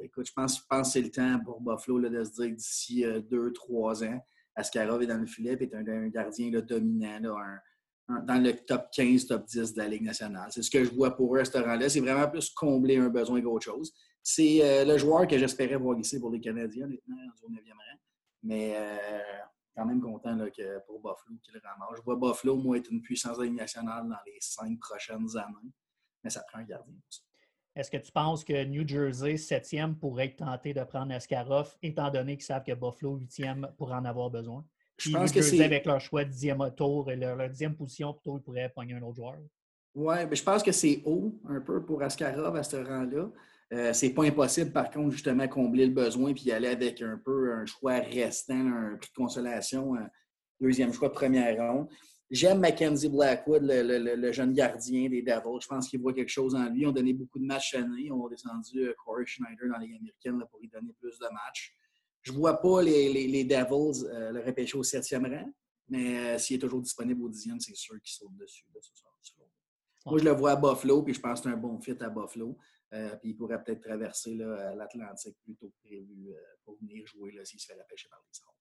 écoute, 0.00 0.26
je 0.26 0.32
pense, 0.32 0.60
pense 0.60 0.88
que 0.88 0.92
c'est 0.92 1.00
le 1.00 1.10
temps 1.10 1.40
pour 1.42 1.60
Buffalo 1.60 2.00
de 2.00 2.22
se 2.22 2.32
dire 2.32 2.50
que 2.50 2.54
d'ici 2.54 3.04
deux, 3.30 3.52
trois 3.52 4.04
ans, 4.04 4.20
Askarov 4.58 5.02
est 5.02 5.06
dans 5.06 5.18
le 5.18 5.26
filet 5.26 5.56
et 5.58 5.62
est 5.62 5.74
un, 5.74 6.08
gardien 6.08 6.50
dominant, 6.60 7.38
un, 7.38 7.60
dans 8.08 8.42
le 8.42 8.52
top 8.54 8.88
15, 8.90 9.26
top 9.26 9.44
10 9.44 9.74
de 9.74 9.78
la 9.78 9.88
Ligue 9.88 10.02
nationale. 10.02 10.48
C'est 10.50 10.62
ce 10.62 10.70
que 10.70 10.82
je 10.82 10.90
vois 10.90 11.14
pour 11.14 11.36
ce 11.36 11.58
rang-là. 11.58 11.88
C'est 11.88 12.00
vraiment 12.00 12.28
plus 12.28 12.50
combler 12.50 12.96
un 12.96 13.08
besoin 13.08 13.40
qu'autre 13.42 13.66
chose. 13.66 13.92
C'est 14.22 14.60
euh, 14.62 14.84
le 14.84 14.98
joueur 14.98 15.26
que 15.26 15.38
j'espérais 15.38 15.76
voir 15.76 15.98
ici 15.98 16.18
pour 16.18 16.30
les 16.30 16.40
Canadiens, 16.40 16.86
honnêtement, 16.86 17.16
au 17.42 17.50
9e 17.50 17.72
rang. 17.72 17.98
Mais 18.42 18.74
euh, 18.76 19.20
quand 19.76 19.84
même 19.84 20.00
content 20.00 20.36
que 20.56 20.78
pour 20.86 20.98
Buffalo 21.00 21.36
qu'il 21.42 21.58
ramasse. 21.58 21.98
Je 21.98 22.02
vois 22.02 22.16
Buffalo, 22.16 22.56
moi, 22.56 22.78
être 22.78 22.90
une 22.90 23.02
puissance 23.02 23.36
de 23.36 23.42
la 23.42 23.48
Ligue 23.48 23.58
nationale 23.58 24.08
dans 24.08 24.16
les 24.26 24.38
cinq 24.40 24.78
prochaines 24.80 25.36
années. 25.36 25.72
Mais 26.24 26.30
ça 26.30 26.42
prend 26.48 26.60
un 26.60 26.64
gardien 26.64 26.94
aussi. 27.08 27.22
Est-ce 27.76 27.90
que 27.90 27.96
tu 27.98 28.10
penses 28.10 28.42
que 28.42 28.64
New 28.64 28.86
Jersey, 28.88 29.34
7e, 29.34 29.94
pourrait 29.94 30.26
être 30.26 30.36
tenté 30.36 30.74
de 30.74 30.82
prendre 30.82 31.14
Askarov, 31.14 31.76
étant 31.80 32.10
donné 32.10 32.36
qu'ils 32.36 32.46
savent 32.46 32.64
que 32.64 32.74
Buffalo, 32.74 33.18
8e, 33.18 33.72
pourrait 33.76 33.94
en 33.94 34.04
avoir 34.04 34.30
besoin? 34.30 34.64
Je 34.98 35.10
pense 35.10 35.32
que 35.32 35.40
c'est. 35.40 35.62
Avec 35.62 35.86
leur 35.86 36.00
choix 36.00 36.24
de 36.24 36.30
dixième 36.30 36.58
tour 36.76 37.10
et 37.10 37.16
leur, 37.16 37.48
dixième 37.48 37.74
position, 37.74 38.12
plutôt, 38.12 38.38
ils 38.38 38.42
pourraient 38.42 38.72
pogner 38.74 38.94
un 38.94 39.02
autre 39.02 39.16
joueur. 39.16 39.36
Oui, 39.94 40.16
mais 40.28 40.36
je 40.36 40.42
pense 40.42 40.62
que 40.62 40.72
c'est 40.72 41.02
haut 41.04 41.40
un 41.48 41.60
peu 41.60 41.84
pour 41.84 42.02
Askarov 42.02 42.56
à 42.56 42.62
ce 42.62 42.76
rang-là. 42.76 43.30
Euh, 43.72 43.92
c'est 43.92 44.10
pas 44.10 44.24
impossible, 44.24 44.72
par 44.72 44.90
contre, 44.90 45.10
justement, 45.10 45.46
combler 45.46 45.86
le 45.86 45.92
besoin 45.92 46.32
puis 46.32 46.50
aller 46.50 46.68
avec 46.68 47.02
un 47.02 47.20
peu 47.22 47.52
un 47.52 47.66
choix 47.66 47.98
restant, 47.98 48.54
un 48.54 48.96
prix 48.96 49.10
de 49.10 49.14
consolation, 49.14 49.94
un 49.94 50.08
deuxième 50.60 50.92
choix 50.92 51.08
de 51.08 51.14
première 51.14 51.56
ronde. 51.56 51.88
J'aime 52.30 52.60
Mackenzie 52.60 53.08
Blackwood, 53.08 53.62
le, 53.64 54.32
jeune 54.32 54.52
gardien 54.52 55.08
des 55.08 55.22
Devils. 55.22 55.60
Je 55.62 55.66
pense 55.66 55.88
qu'il 55.88 56.00
voit 56.00 56.12
quelque 56.12 56.30
chose 56.30 56.54
en 56.54 56.68
lui. 56.68 56.82
Ils 56.82 56.86
ont 56.86 56.92
donné 56.92 57.14
beaucoup 57.14 57.38
de 57.38 57.44
matchs 57.44 57.74
année. 57.74 58.04
Ils 58.04 58.12
ont 58.12 58.28
descendu 58.28 58.86
euh, 58.86 58.94
Corey 59.02 59.24
Schneider 59.24 59.68
dans 59.70 59.78
les 59.78 59.94
américaines 59.94 60.42
pour 60.50 60.60
lui 60.60 60.68
donner 60.68 60.92
plus 61.00 61.18
de 61.18 61.26
matchs. 61.32 61.74
Je 62.22 62.32
ne 62.32 62.36
vois 62.36 62.60
pas 62.60 62.82
les, 62.82 63.12
les, 63.12 63.44
Devils 63.44 64.04
euh, 64.06 64.32
le 64.32 64.40
repêcher 64.40 64.76
au 64.76 64.82
septième 64.82 65.26
rang, 65.26 65.50
mais 65.88 66.34
euh, 66.34 66.38
s'il 66.38 66.56
est 66.56 66.58
toujours 66.58 66.82
disponible 66.82 67.22
au 67.22 67.28
dixième, 67.28 67.60
c'est 67.60 67.74
sûr 67.74 68.00
qu'il 68.00 68.12
saute 68.12 68.36
dessus. 68.36 68.64
Moi, 70.06 70.18
je 70.18 70.24
le 70.24 70.30
vois 70.30 70.52
à 70.52 70.56
Buffalo, 70.56 71.02
puis 71.02 71.12
je 71.12 71.20
pense 71.20 71.40
que 71.40 71.48
c'est 71.48 71.54
un 71.54 71.58
bon 71.58 71.78
fit 71.80 71.96
à 72.00 72.08
Buffalo. 72.08 72.56
Euh, 72.94 73.14
puis 73.16 73.30
il 73.30 73.36
pourrait 73.36 73.62
peut-être 73.62 73.82
traverser 73.82 74.34
l'Atlantique 74.34 75.36
plus 75.44 75.54
tôt 75.56 75.68
que 75.68 75.86
prévu 75.86 76.32
pour 76.64 76.78
venir 76.80 77.06
jouer 77.06 77.38
s'il 77.44 77.60
se 77.60 77.66
fait 77.66 77.74
repêcher 77.74 78.08
par 78.08 78.22
les 78.26 78.32
Sabres. 78.32 78.54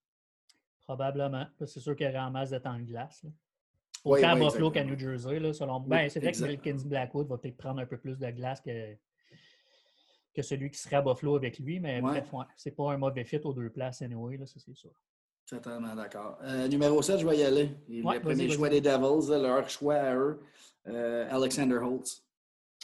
Probablement. 0.81 1.47
C'est 1.65 1.79
sûr 1.79 1.95
qu'il 1.95 2.07
y 2.07 2.09
aurait 2.09 2.19
en 2.19 2.31
masse 2.31 2.49
de 2.49 2.57
temps 2.57 2.77
de 2.77 2.83
glace. 2.83 3.25
Autant 4.03 4.29
à 4.29 4.35
Buffalo 4.35 4.71
qu'à 4.71 4.83
New 4.83 4.97
Jersey, 4.97 5.39
là, 5.39 5.53
selon 5.53 5.79
moi. 5.79 5.89
Ben, 5.89 6.09
c'est 6.09 6.19
vrai 6.19 6.31
que 6.31 6.61
Kenny 6.61 6.85
Blackwood 6.85 7.27
va 7.27 7.37
peut-être 7.37 7.57
prendre 7.57 7.79
un 7.79 7.85
peu 7.85 7.97
plus 7.97 8.17
de 8.17 8.29
glace 8.31 8.61
que, 8.61 8.97
que 10.37 10.43
celui 10.43 10.69
qui 10.69 10.77
serait 10.77 10.97
à 10.97 11.01
Buffalo 11.01 11.35
avec 11.35 11.57
lui, 11.57 11.79
mais 11.79 11.99
bref, 11.99 12.31
c'est 12.55 12.75
pas 12.75 12.93
un 12.93 12.97
mauvais 12.97 13.25
fit 13.25 13.41
aux 13.43 13.53
deux 13.53 13.71
places, 13.71 14.03
anyway, 14.03 14.37
là, 14.37 14.45
ça 14.45 14.59
c'est 14.59 14.75
sûr. 14.75 14.91
Totalement 15.47 15.95
d'accord. 15.95 16.37
Euh, 16.43 16.67
numéro 16.67 17.01
7, 17.01 17.19
je 17.19 17.27
vais 17.27 17.37
y 17.37 17.43
aller. 17.43 17.71
le 17.87 18.19
premier 18.19 18.49
choix 18.49 18.69
des 18.69 18.81
Devils, 18.81 19.31
leur 19.31 19.67
choix 19.67 19.95
à 19.95 20.15
eux, 20.15 20.41
euh, 20.87 21.27
Alexander 21.31 21.77
Holtz. 21.77 22.23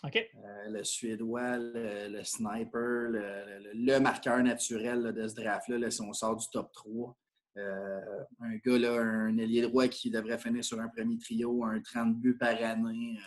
OK. 0.04 0.16
Euh, 0.16 0.70
le 0.70 0.84
Suédois, 0.84 1.58
le, 1.58 2.24
sniper, 2.24 3.10
le, 3.12 4.00
marqueur 4.00 4.42
naturel 4.42 5.14
de 5.14 5.28
ce 5.28 5.36
draft-là, 5.36 5.92
si 5.92 6.02
on 6.02 6.12
sort 6.12 6.36
du 6.36 6.46
top 6.52 6.72
3. 6.74 7.16
un 7.58 8.56
gars, 8.66 8.80
là, 8.80 9.00
un 9.00 9.38
ailier 9.38 9.62
droit 9.62 9.88
qui 9.88 10.10
devrait 10.10 10.40
finir 10.40 10.64
sur 10.64 10.80
un 10.80 10.88
premier 10.88 11.18
trio, 11.20 11.64
un 11.64 11.80
30 11.82 12.16
buts 12.16 12.38
par 12.38 12.62
année 12.64 13.20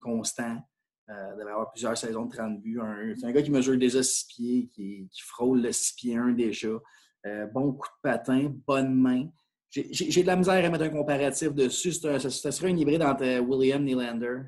constant. 0.00 0.60
Euh, 1.10 1.34
devrait 1.36 1.50
avoir 1.50 1.70
plusieurs 1.72 1.98
saisons 1.98 2.26
de 2.26 2.34
30 2.34 2.60
buts. 2.60 2.80
C'est 3.18 3.26
un 3.26 3.32
gars 3.32 3.42
qui 3.42 3.50
mesure 3.50 3.76
déjà 3.76 4.02
6 4.02 4.26
pieds, 4.26 4.68
qui, 4.68 5.08
frôle 5.24 5.60
le 5.60 5.72
6 5.72 5.94
pieds 5.94 6.16
1 6.16 6.32
déjà. 6.32 6.68
Euh, 7.26 7.46
bon 7.46 7.72
coup 7.72 7.88
de 7.88 8.08
patin, 8.08 8.52
bonne 8.66 8.94
main. 8.94 9.28
J'ai 9.68 10.22
de 10.22 10.26
la 10.26 10.36
misère 10.36 10.64
à 10.64 10.70
mettre 10.70 10.84
un 10.84 10.90
comparatif 10.90 11.52
dessus. 11.54 11.92
ça, 11.92 12.30
serait 12.30 12.70
un 12.70 12.76
hybride 12.76 13.02
entre 13.02 13.40
William 13.40 13.82
Nylander 13.82 14.42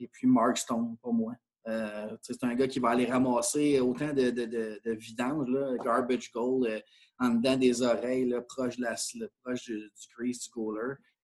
et 0.00 0.08
puis 0.08 0.26
Mark 0.26 0.56
Stone, 0.58 0.96
pour 1.00 1.14
moi. 1.14 1.34
Euh, 1.68 2.16
c'est 2.22 2.42
un 2.42 2.54
gars 2.54 2.66
qui 2.66 2.80
va 2.80 2.90
aller 2.90 3.06
ramasser 3.06 3.78
autant 3.80 4.12
de, 4.12 4.30
de, 4.30 4.92
vidange, 4.92 5.48
garbage 5.84 6.32
goal, 6.32 6.68
en 7.18 7.30
dedans 7.30 7.56
des 7.56 7.82
oreilles, 7.82 8.28
la, 8.28 8.40
proche 8.40 8.76
du, 8.76 9.78
du 9.78 10.08
crease 10.16 10.48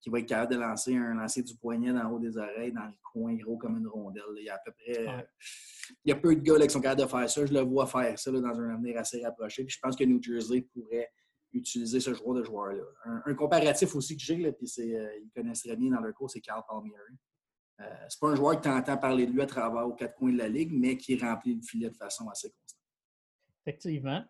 qui 0.03 0.11
va 0.11 0.19
être 0.19 0.27
capable 0.27 0.55
de 0.55 0.61
lancer 0.61 0.97
un 0.97 1.15
lancer 1.15 1.43
du 1.43 1.57
poignet 1.57 1.93
dans 1.93 2.03
le 2.03 2.15
haut 2.15 2.19
des 2.19 2.37
oreilles, 2.37 2.73
dans 2.73 2.85
le 2.85 2.93
coin 3.13 3.35
gros 3.35 3.57
comme 3.57 3.79
une 3.79 3.87
rondelle. 3.87 4.25
Il 4.37 4.45
y 4.45 4.51
a 4.51 4.57
à 4.57 4.59
peu 4.59 4.73
près. 4.73 5.07
il 6.05 6.11
y 6.11 6.13
a 6.13 6.17
peu 6.17 6.35
de 6.35 6.41
gars 6.41 6.59
qui 6.59 6.71
sont 6.71 6.81
capables 6.81 7.03
de 7.03 7.07
faire 7.07 7.31
ça. 7.31 7.47
Je 7.47 7.55
le 7.55 7.61
vois 7.61 7.87
faire 7.87 8.19
ça 8.19 8.31
dans 8.33 8.45
un 8.45 8.75
avenir 8.75 8.99
assez 8.99 9.25
rapproché. 9.25 9.65
Puis 9.65 9.75
je 9.77 9.81
pense 9.81 9.95
que 9.95 10.03
New 10.03 10.21
Jersey 10.21 10.63
pourrait 10.75 11.09
utiliser 11.53 12.01
ce 12.01 12.13
joueur 12.15 12.35
de 12.35 12.43
joueur-là. 12.43 12.83
Un, 13.27 13.35
comparatif 13.35 13.95
aussi 13.95 14.17
que 14.17 14.23
j'ai, 14.23 14.53
puis 14.53 14.67
c'est, 14.67 14.97
euh, 14.97 15.19
ils 15.23 15.31
connaissent 15.31 15.63
très 15.63 15.77
bien 15.77 15.91
dans 15.91 16.01
leur 16.01 16.15
cours, 16.15 16.31
c'est 16.31 16.41
Carl 16.41 16.63
Palmieri. 16.69 17.15
Euh, 17.81 17.85
c'est 18.09 18.21
pas 18.21 18.29
un 18.29 18.35
joueur 18.35 18.57
que 18.57 18.63
tu 18.63 18.69
entends 18.69 18.97
parler 18.97 19.27
de 19.27 19.33
lui 19.33 19.43
à 19.43 19.47
travers 19.47 19.87
aux 19.87 19.95
quatre 19.95 20.15
coins 20.15 20.33
de 20.33 20.39
la 20.39 20.49
ligue, 20.49 20.73
mais 20.73 20.97
qui 20.97 21.17
remplit 21.17 21.55
le 21.55 21.63
filet 21.63 21.91
de 21.91 21.97
façon 21.97 22.29
assez 22.29 22.51
constante. 22.51 22.81
Effectivement. 23.65 24.25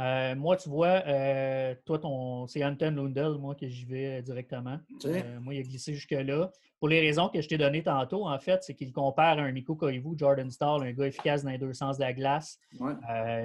Euh, 0.00 0.34
moi, 0.34 0.56
tu 0.56 0.68
vois, 0.68 1.02
euh, 1.06 1.74
toi, 1.84 1.98
ton, 1.98 2.46
c'est 2.46 2.64
Anton 2.64 2.90
Lundell, 2.90 3.38
moi, 3.38 3.54
que 3.54 3.68
j'y 3.68 3.84
vais 3.84 4.22
directement. 4.22 4.78
Euh, 5.04 5.40
moi, 5.40 5.54
il 5.54 5.60
a 5.60 5.62
glissé 5.62 5.94
jusque-là. 5.94 6.50
Pour 6.80 6.88
les 6.88 7.00
raisons 7.00 7.28
que 7.28 7.40
je 7.40 7.48
t'ai 7.48 7.56
données 7.56 7.82
tantôt, 7.82 8.26
en 8.26 8.38
fait, 8.38 8.62
c'est 8.64 8.74
qu'il 8.74 8.92
compare 8.92 9.38
un 9.38 9.52
Nico 9.52 9.76
Koivu, 9.76 10.16
Jordan 10.16 10.50
Stahl, 10.50 10.82
un 10.82 10.92
gars 10.92 11.06
efficace 11.06 11.44
dans 11.44 11.50
les 11.50 11.58
deux 11.58 11.72
sens 11.72 11.98
de 11.98 12.02
la 12.02 12.12
glace. 12.12 12.58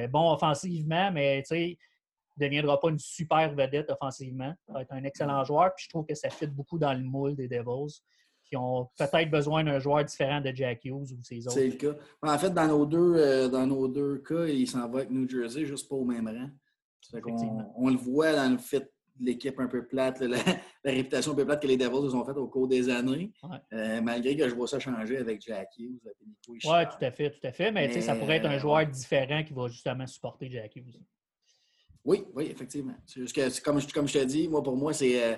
bon 0.09 0.31
offensivement, 0.31 1.11
mais 1.11 1.43
tu 1.43 1.47
sais, 1.49 1.77
ne 2.37 2.45
deviendra 2.45 2.79
pas 2.79 2.89
une 2.89 2.99
super 2.99 3.53
vedette 3.53 3.91
offensivement. 3.91 4.53
Il 4.69 4.73
va 4.73 4.81
être 4.81 4.93
un 4.93 5.03
excellent 5.03 5.43
joueur. 5.43 5.73
Puis 5.75 5.85
je 5.85 5.89
trouve 5.89 6.05
que 6.05 6.15
ça 6.15 6.29
fit 6.29 6.47
beaucoup 6.47 6.79
dans 6.79 6.93
le 6.93 7.03
moule 7.03 7.35
des 7.35 7.47
Devils 7.47 8.01
qui 8.49 8.57
ont 8.57 8.89
peut-être 8.97 9.29
besoin 9.29 9.63
d'un 9.63 9.79
joueur 9.79 10.03
différent 10.03 10.41
de 10.41 10.51
Jack 10.53 10.83
Hughes 10.83 11.11
ou 11.13 11.23
ses 11.23 11.45
autres. 11.45 11.51
C'est 11.51 11.67
le 11.67 11.73
cas. 11.73 11.95
En 12.21 12.37
fait, 12.37 12.49
dans 12.49 12.67
nos 12.67 12.85
deux, 12.85 13.15
euh, 13.15 13.47
dans 13.47 13.67
nos 13.67 13.87
deux 13.87 14.17
cas, 14.19 14.45
il 14.45 14.67
s'en 14.67 14.87
va 14.89 14.99
avec 14.99 15.11
New 15.11 15.29
Jersey, 15.29 15.65
juste 15.65 15.87
pas 15.87 15.95
au 15.95 16.05
même 16.05 16.27
rang. 16.27 16.49
on, 17.75 17.89
le 17.89 17.97
voit 17.97 18.33
dans 18.33 18.51
le 18.51 18.57
fait 18.57 18.91
de 19.19 19.25
l'équipe 19.25 19.59
un 19.59 19.67
peu 19.67 19.85
plate, 19.85 20.19
la, 20.21 20.37
réputation 20.83 21.33
un 21.33 21.35
peu 21.35 21.45
plate 21.45 21.61
que 21.61 21.67
les 21.67 21.77
Devils 21.77 22.15
ont 22.15 22.25
faite 22.25 22.37
au 22.37 22.47
cours 22.47 22.67
des 22.67 22.89
années. 22.89 23.31
Euh, 23.73 24.01
malgré 24.01 24.35
que 24.35 24.49
je 24.49 24.55
vois 24.55 24.67
ça 24.67 24.79
changer 24.79 25.17
avec 25.17 25.41
Jack 25.41 25.69
Hughes. 25.77 25.99
Oui, 26.47 26.59
tout 26.61 27.05
à 27.05 27.11
fait, 27.11 27.29
tout 27.29 27.47
à 27.47 27.51
fait. 27.51 27.71
Mais, 27.71 28.01
ça 28.01 28.15
pourrait 28.15 28.37
être 28.37 28.47
un 28.47 28.57
joueur 28.57 28.85
différent 28.87 29.43
qui 29.43 29.53
va 29.53 29.67
justement 29.67 30.07
supporter 30.07 30.49
Jack 30.49 30.75
Hughes. 30.75 30.99
Oui, 32.03 32.23
oui, 32.33 32.47
effectivement. 32.49 32.95
Juste 33.13 33.35
que, 33.35 33.61
comme, 33.61 33.79
comme 33.93 34.07
je 34.07 34.19
te 34.19 34.23
dis, 34.23 34.47
moi, 34.47 34.63
pour 34.63 34.75
moi, 34.75 34.93
c'est. 34.93 35.23
Euh, 35.23 35.35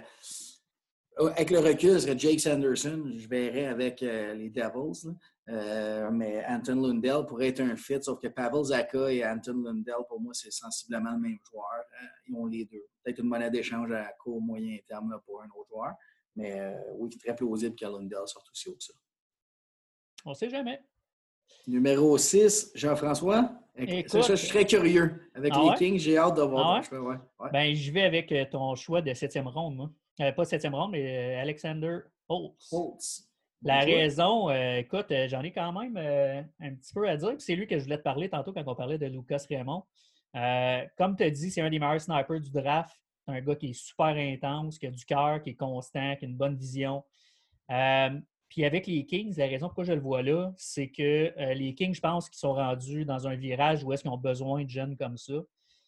avec 1.18 1.50
le 1.51 1.60
recul, 1.60 1.94
ce 1.94 2.00
serait 2.00 2.18
Jake 2.18 2.39
Sanderson. 2.39 3.12
Je 3.15 3.27
verrais 3.27 3.65
avec 3.65 4.01
euh, 4.01 4.34
les 4.34 4.50
Devils. 4.50 5.08
Euh, 5.50 6.10
mais 6.12 6.44
Anton 6.48 6.75
Lundell 6.75 7.25
pourrait 7.27 7.50
être 7.50 7.62
un 7.62 7.75
fit, 7.75 8.01
sauf 8.01 8.20
que 8.20 8.27
Pavel 8.27 8.63
Zaka 8.63 9.12
et 9.12 9.25
Anton 9.25 9.62
Lundell, 9.63 9.96
pour 10.08 10.22
moi, 10.22 10.34
c'est 10.34 10.51
sensiblement 10.51 11.12
le 11.12 11.20
même 11.20 11.38
joueur. 11.50 11.65
Hein. 12.01 12.08
Ils 12.27 12.36
ont 12.36 12.46
les 12.46 12.65
deux. 12.65 12.86
Peut-être 13.03 13.20
une 13.20 13.27
monnaie 13.27 13.50
d'échange 13.50 13.91
à 13.91 14.13
court, 14.20 14.41
moyen 14.41 14.77
terme 14.88 15.20
pour 15.25 15.41
un 15.41 15.48
autre 15.48 15.68
joueur. 15.70 15.94
Mais 16.36 16.60
euh, 16.60 16.74
oui, 16.98 17.10
c'est 17.12 17.20
très 17.20 17.36
plausible 17.36 17.75
que 17.75 17.86
Lundell 17.86 18.27
sorte 18.27 18.50
aussi 18.50 18.70
haut 18.70 18.75
que 18.75 18.84
ça. 18.84 18.94
On 20.24 20.30
ne 20.30 20.36
sait 20.36 20.50
jamais. 20.50 20.82
Numéro 21.68 22.18
6, 22.18 22.72
Jean-François. 22.75 23.51
je 23.75 24.36
suis 24.36 24.48
très 24.48 24.65
curieux. 24.65 25.30
Avec 25.36 25.51
ah 25.56 25.62
les 25.63 25.75
Kings, 25.77 26.00
j'ai 26.00 26.18
hâte 26.18 26.38
de 26.38 26.44
voir. 26.44 26.82
Ah 27.39 27.50
ben, 27.51 27.75
je 27.75 27.91
vais 27.91 28.03
avec 28.03 28.34
ton 28.50 28.74
choix 28.75 29.01
de 29.01 29.13
septième 29.13 29.48
ronde, 29.48 29.75
moi. 29.75 29.89
Euh, 30.22 30.32
pas 30.32 30.46
septième 30.46 30.75
ronde, 30.75 30.92
mais 30.92 31.36
euh, 31.38 31.42
Alexander 31.42 32.00
Holtz. 32.30 33.28
La 33.63 33.80
raison, 33.80 34.50
euh, 34.50 34.78
écoute, 34.78 35.13
j'en 35.28 35.42
ai 35.42 35.51
quand 35.51 35.72
même 35.72 35.98
un 36.60 36.75
petit 36.75 36.94
peu 36.94 37.08
à 37.08 37.16
dire. 37.16 37.36
C'est 37.38 37.56
lui 37.56 37.68
que 37.68 37.78
je 37.78 37.84
voulais 37.84 37.98
te 37.98 38.04
parler 38.04 38.30
tantôt 38.30 38.54
quand 38.54 38.63
on 38.66 38.75
parlait 38.75 38.98
de 38.98 39.06
Lucas 39.06 39.46
Raymond. 39.50 39.84
comme 40.98 41.16
tu 41.16 41.24
as 41.24 41.30
dit, 41.30 41.51
c'est 41.51 41.62
un 41.62 41.70
des 41.70 41.78
meilleurs 41.78 42.01
snipers 42.01 42.40
du 42.40 42.50
draft. 42.50 42.96
C'est 43.25 43.34
un 43.34 43.42
gars 43.42 43.56
qui 43.56 43.70
est 43.70 43.74
super 43.74 44.08
intense, 44.08 44.80
qui 44.80 44.88
a 44.88 44.92
du 44.92 45.06
cœur, 45.06 45.44
qui 45.44 45.51
est 45.51 45.56
constant, 45.56 46.16
qui 46.16 46.25
a 46.25 46.28
une 46.28 46.38
bonne 46.38 46.56
vision. 46.56 47.04
puis 48.50 48.66
avec 48.66 48.88
les 48.88 49.06
Kings, 49.06 49.36
la 49.38 49.46
raison 49.46 49.68
pourquoi 49.68 49.84
je 49.84 49.94
le 49.94 50.01
vois 50.01 50.24
là, 50.24 50.51
c'est 50.57 50.90
que 50.90 51.31
les 51.53 51.75
Kings, 51.75 51.94
je 51.94 52.01
pense 52.01 52.29
qu'ils 52.29 52.40
sont 52.40 52.53
rendus 52.53 53.05
dans 53.05 53.27
un 53.27 53.36
virage 53.36 53.84
où 53.84 53.94
est-ce 53.94 54.01
qu'ils 54.01 54.12
ont 54.12 54.18
besoin 54.18 54.64
de 54.64 54.70
jeunes 54.70 54.98
comme 54.98 55.18
ça. 55.18 55.36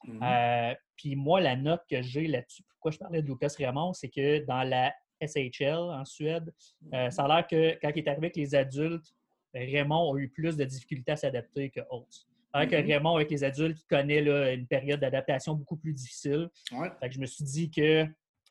Mhm. 0.05 0.19
Euh, 0.23 0.73
puis 0.95 1.15
moi, 1.15 1.41
la 1.41 1.55
note 1.55 1.81
que 1.89 2.01
j'ai 2.01 2.27
là-dessus, 2.27 2.63
pourquoi 2.69 2.91
je 2.91 2.97
parlais 2.97 3.21
de 3.21 3.27
Lucas 3.27 3.53
Raymond, 3.57 3.93
c'est 3.93 4.09
que 4.09 4.45
dans 4.45 4.63
la 4.63 4.93
SHL 5.21 5.77
en 5.77 6.05
Suède, 6.05 6.53
euh, 6.93 7.09
ça 7.09 7.25
a 7.25 7.27
l'air 7.27 7.47
que 7.47 7.79
quand 7.81 7.91
il 7.95 7.99
est 7.99 8.07
arrivé 8.07 8.27
avec 8.27 8.35
les 8.35 8.55
adultes, 8.55 9.13
Raymond 9.53 10.13
a 10.13 10.19
eu 10.19 10.29
plus 10.29 10.57
de 10.57 10.63
difficultés 10.65 11.11
à 11.11 11.15
s'adapter 11.15 11.69
que 11.69 11.81
Holtz. 11.89 12.27
Alors 12.51 12.69
que 12.69 12.75
mhm. 12.75 12.87
Raymond, 12.87 13.15
avec 13.15 13.31
les 13.31 13.43
adultes, 13.43 13.79
il 13.79 13.87
connaît 13.87 14.53
une 14.53 14.67
période 14.67 14.99
d'adaptation 14.99 15.55
beaucoup 15.55 15.77
plus 15.77 15.93
difficile. 15.93 16.49
je 16.71 17.19
me 17.19 17.25
suis 17.25 17.43
dit 17.43 17.71
que 17.71 18.07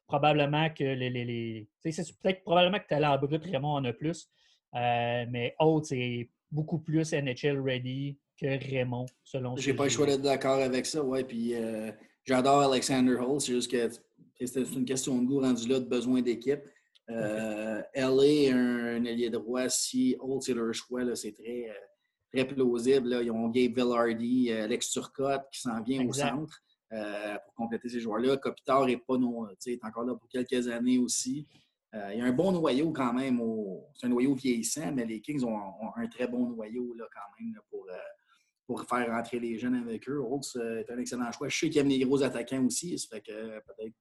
probablement 0.07 0.69
que 0.71 0.85
les. 0.85 1.11
les, 1.11 1.69
c'est 1.81 2.19
peut-être 2.19 2.43
probablement 2.43 2.79
que 2.79 2.87
talent 2.87 3.17
brut, 3.19 3.45
Raymond 3.45 3.75
en 3.75 3.85
a 3.85 3.93
plus. 3.93 4.29
Euh, 4.75 5.27
mais 5.29 5.55
Holtz 5.59 5.93
est 5.93 6.31
beaucoup 6.51 6.79
plus 6.79 7.12
NHL 7.12 7.61
ready 7.61 8.19
que 8.42 8.70
Raymond, 8.70 9.07
selon 9.24 9.57
J'ai 9.57 9.74
pas 9.74 9.85
le 9.85 9.90
choix 9.90 10.07
d'être 10.07 10.22
d'accord 10.22 10.61
avec 10.61 10.87
ça, 10.87 11.02
ouais. 11.02 11.24
Puis 11.24 11.55
euh, 11.55 11.90
j'adore 12.24 12.62
Alexander 12.62 13.16
Hall, 13.16 13.40
c'est 13.40 13.52
juste 13.52 13.70
que 13.70 13.88
c'est 14.44 14.74
une 14.74 14.85
question 14.85 15.20
de 15.20 15.26
goût 15.26 15.40
rendu 15.40 15.68
là, 15.68 15.81
de 15.81 15.87
besoin 15.87 16.20
d'équipe. 16.22 16.61
Euh, 17.11 17.83
LA, 17.94 18.55
un, 18.55 18.96
un, 18.96 19.07
allié 19.07 19.28
droit, 19.28 19.68
si 19.68 20.16
Holt 20.20 20.42
c'est 20.42 20.55
leur 20.55 20.72
choix, 20.72 21.02
c'est 21.14 21.33
très, 21.33 21.68
euh, 21.68 21.74
très 22.33 22.46
plausible. 22.46 23.09
Là. 23.09 23.22
Ils 23.22 23.31
ont 23.31 23.48
Gabe 23.48 23.74
Villardy, 23.74 24.50
euh, 24.50 24.64
Alex 24.64 24.90
Turcotte 24.90 25.42
qui 25.52 25.61
s'en 25.61 25.83
vient 25.83 26.07
au 26.07 26.12
centre 26.12 26.62
pour 27.44 27.55
compléter 27.55 27.88
ces 27.88 28.00
joueurs-là. 28.00 28.37
Kopitar 28.37 28.87
est 28.88 28.98
pas 28.98 29.16
non, 29.16 29.48
est 29.48 29.85
encore 29.85 30.05
là 30.05 30.14
pour 30.14 30.28
quelques 30.28 30.68
années 30.68 30.98
aussi. 30.98 31.46
il 31.94 32.18
y 32.18 32.20
a 32.20 32.24
un 32.26 32.33
bon 32.33 32.52
noyau 32.52 32.92
quand 32.92 33.14
même. 33.14 33.40
C'est 33.94 34.07
un 34.07 34.11
noyau 34.11 34.35
vieillissant, 34.35 34.92
mais 34.92 35.07
les 35.07 35.22
Kings 35.22 35.42
ont, 35.42 35.57
un 35.96 36.07
très 36.09 36.28
bon 36.28 36.50
noyau 36.50 36.92
là, 36.92 37.07
quand 37.11 37.42
même 37.42 37.55
pour, 37.70 37.87
pour 38.66 38.85
faire 38.88 39.07
rentrer 39.09 39.38
les 39.38 39.59
jeunes 39.59 39.75
avec 39.75 40.09
eux. 40.09 40.20
Holtz 40.20 40.57
euh, 40.57 40.81
est 40.81 40.90
un 40.90 40.98
excellent 40.98 41.31
choix. 41.33 41.48
Je 41.48 41.59
sais 41.59 41.70
qu'il 41.70 41.81
aime 41.81 41.88
les 41.88 42.01
gros 42.01 42.22
attaquants 42.22 42.64
aussi, 42.64 42.98
ça 42.98 43.09
fait 43.16 43.20
que 43.20 43.33
peut-être 43.33 43.94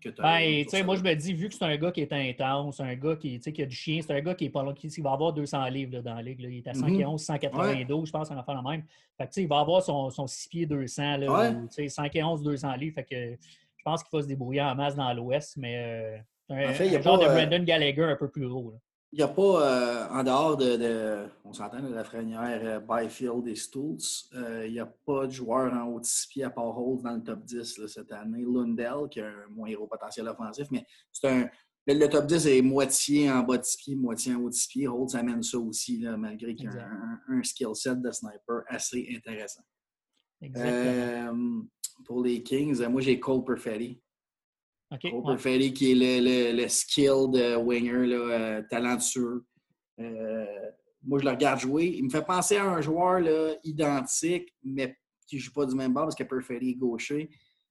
que 0.00 0.08
tu 0.08 0.22
ben, 0.22 0.64
tu 0.64 0.70
sais, 0.70 0.82
moi, 0.82 0.96
je 0.96 1.02
me 1.02 1.14
dis, 1.14 1.34
vu 1.34 1.48
que 1.48 1.54
c'est 1.54 1.64
un 1.64 1.76
gars 1.76 1.92
qui 1.92 2.00
est 2.00 2.12
intense, 2.12 2.80
un 2.80 2.94
gars 2.94 3.16
qui, 3.16 3.38
qui 3.38 3.62
a 3.62 3.66
du 3.66 3.76
chien, 3.76 4.00
c'est 4.00 4.12
un 4.12 4.20
gars 4.20 4.34
qui, 4.34 4.46
est 4.46 4.50
pas 4.50 4.62
long, 4.62 4.72
qui, 4.72 4.88
va 5.00 5.12
avoir 5.12 5.32
200 5.32 5.66
livres 5.66 5.92
là, 5.96 6.02
dans 6.02 6.14
la 6.14 6.22
ligue. 6.22 6.40
Là. 6.40 6.48
Il 6.48 6.58
est 6.58 6.68
à 6.68 6.74
111, 6.74 7.22
192, 7.22 8.06
je 8.06 8.12
pense, 8.12 8.28
qu'on 8.28 8.34
va 8.34 8.42
faire 8.42 8.54
la 8.54 8.62
même. 8.62 8.84
Fait 9.18 9.26
que, 9.26 9.40
il 9.40 9.48
va 9.48 9.60
avoir 9.60 9.82
son, 9.82 10.10
son 10.10 10.26
6 10.26 10.48
pieds 10.48 10.66
200, 10.66 11.18
là, 11.18 11.54
ouais. 11.76 11.88
111, 11.88 12.42
200 12.42 12.76
livres. 12.76 12.94
Fait 12.94 13.04
que 13.04 13.36
je 13.76 13.82
pense 13.84 14.02
qu'il 14.02 14.16
va 14.16 14.22
se 14.22 14.28
débrouiller 14.28 14.62
en 14.62 14.74
masse 14.74 14.96
dans 14.96 15.12
l'Ouest, 15.12 15.56
mais 15.56 15.76
euh, 15.76 16.18
un, 16.50 16.70
en 16.70 16.74
fait, 16.74 16.86
il 16.86 16.92
y 16.92 16.96
a 16.96 17.00
genre 17.00 17.18
de 17.18 17.24
euh, 17.24 17.34
Brandon 17.34 17.64
Gallagher 17.64 18.04
un 18.04 18.16
peu 18.16 18.28
plus 18.28 18.48
gros. 18.48 18.74
Il 19.12 19.16
n'y 19.16 19.22
a 19.22 19.28
pas, 19.28 19.42
euh, 19.42 20.08
en 20.08 20.22
dehors 20.22 20.56
de, 20.56 21.26
on 21.44 21.52
s'entend, 21.52 21.82
de 21.82 21.92
la 21.92 22.04
frenière 22.04 22.60
euh, 22.62 22.78
Byfield 22.78 23.48
et 23.48 23.56
Stools, 23.56 23.98
euh, 24.34 24.64
il 24.68 24.72
n'y 24.72 24.78
a 24.78 24.86
pas 24.86 25.26
de 25.26 25.32
joueur 25.32 25.72
en 25.72 25.88
haut 25.88 25.98
de 25.98 26.04
six 26.04 26.28
pieds 26.28 26.44
à 26.44 26.50
part 26.50 26.78
Holt 26.78 27.02
dans 27.02 27.16
le 27.16 27.22
top 27.22 27.44
10 27.44 27.86
cette 27.88 28.12
année. 28.12 28.44
Lundell, 28.44 29.08
qui 29.10 29.20
a 29.20 29.26
un 29.26 29.48
moins 29.50 29.68
héros 29.68 29.88
potentiel 29.88 30.28
offensif, 30.28 30.68
mais 30.70 30.86
c'est 31.10 31.28
un, 31.28 31.50
le, 31.88 32.06
top 32.06 32.26
10 32.26 32.46
est 32.46 32.62
moitié 32.62 33.28
en 33.32 33.42
bas 33.42 33.58
de 33.58 33.64
six 33.64 33.78
pieds, 33.78 33.96
moitié 33.96 34.32
en 34.32 34.42
haut 34.42 34.48
de 34.48 34.54
six 34.54 34.68
pieds. 34.68 34.86
Holt 34.86 35.12
amène 35.16 35.42
ça 35.42 35.58
aussi, 35.58 35.98
là, 35.98 36.16
malgré 36.16 36.54
qu'il 36.54 36.68
a 36.68 36.88
un, 37.28 37.42
skill 37.42 37.74
set 37.74 38.00
de 38.00 38.12
sniper 38.12 38.62
assez 38.68 39.08
intéressant. 39.12 39.62
pour 42.04 42.22
les 42.22 42.44
Kings, 42.44 42.86
moi 42.86 43.00
j'ai 43.00 43.18
Cole 43.18 43.42
Perfetti. 43.42 44.00
Okay, 44.92 45.10
Cooper 45.10 45.72
qui 45.72 45.92
est 45.92 45.94
le, 45.94 46.62
le, 46.62 46.68
skilled 46.68 47.36
euh, 47.36 47.56
winger, 47.58 48.06
là, 48.06 48.16
euh, 48.16 48.62
talentueux. 48.68 49.44
Euh, 50.00 50.44
moi, 51.04 51.20
je 51.20 51.24
le 51.24 51.30
regarde 51.30 51.60
jouer. 51.60 51.94
Il 51.96 52.04
me 52.04 52.10
fait 52.10 52.24
penser 52.24 52.56
à 52.56 52.64
un 52.64 52.80
joueur 52.80 53.20
là, 53.20 53.54
identique, 53.62 54.52
mais 54.64 54.96
qui 55.28 55.36
ne 55.36 55.40
joue 55.40 55.52
pas 55.52 55.64
du 55.64 55.76
même 55.76 55.92
bord 55.92 56.04
parce 56.04 56.16
que 56.16 56.24
Perfetti 56.24 56.70
est 56.70 56.74
gaucher. 56.74 57.30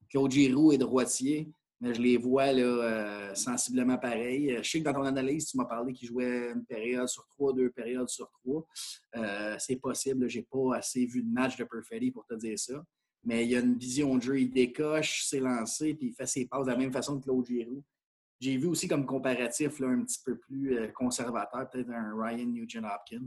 Claude 0.10 0.32
Giroux 0.32 0.72
est 0.72 0.78
droitier. 0.78 1.52
Mais 1.82 1.94
je 1.94 2.02
les 2.02 2.18
vois 2.18 2.52
là, 2.52 3.34
sensiblement 3.36 3.98
pareil. 3.98 4.58
Je 4.62 4.70
sais 4.70 4.80
que 4.80 4.84
dans 4.84 4.92
ton 4.92 5.06
analyse, 5.06 5.46
tu 5.46 5.56
m'as 5.56 5.64
parlé 5.64 5.94
qu'il 5.94 6.10
jouait 6.10 6.52
une 6.54 6.66
période 6.66 7.08
sur 7.08 7.26
trois, 7.28 7.54
deux 7.54 7.70
périodes 7.70 8.10
sur 8.10 8.30
trois. 8.32 8.66
c'est 9.58 9.78
possible. 9.78 10.30
Je 10.30 10.40
n'ai 10.40 10.48
pas 10.52 10.76
assez 10.76 11.06
vu 11.06 11.24
de 11.24 11.32
match 11.32 11.56
de 11.56 11.64
Perfetti 11.64 12.12
pour 12.12 12.26
te 12.26 12.34
dire 12.34 12.60
ça 12.60 12.84
mais 13.24 13.46
il 13.46 13.56
a 13.56 13.60
une 13.60 13.78
vision 13.78 14.16
de 14.18 14.22
jeu, 14.22 14.40
il 14.40 14.52
décoche, 14.52 15.26
s'est 15.26 15.40
lancé, 15.40 15.94
puis 15.94 16.08
il 16.08 16.14
fait 16.14 16.26
ses 16.26 16.46
passes 16.46 16.66
de 16.66 16.72
la 16.72 16.78
même 16.78 16.92
façon 16.92 17.20
que 17.20 17.24
Claude 17.26 17.46
Giroux. 17.46 17.84
J'ai 18.40 18.56
vu 18.56 18.68
aussi 18.68 18.88
comme 18.88 19.06
comparatif 19.06 19.80
là, 19.80 19.88
un 19.90 20.04
petit 20.04 20.20
peu 20.24 20.38
plus 20.38 20.78
euh, 20.78 20.88
conservateur, 20.90 21.70
peut-être 21.70 21.90
un 21.90 22.14
Ryan 22.16 22.46
Nugent 22.46 22.84
Hopkins. 22.84 23.26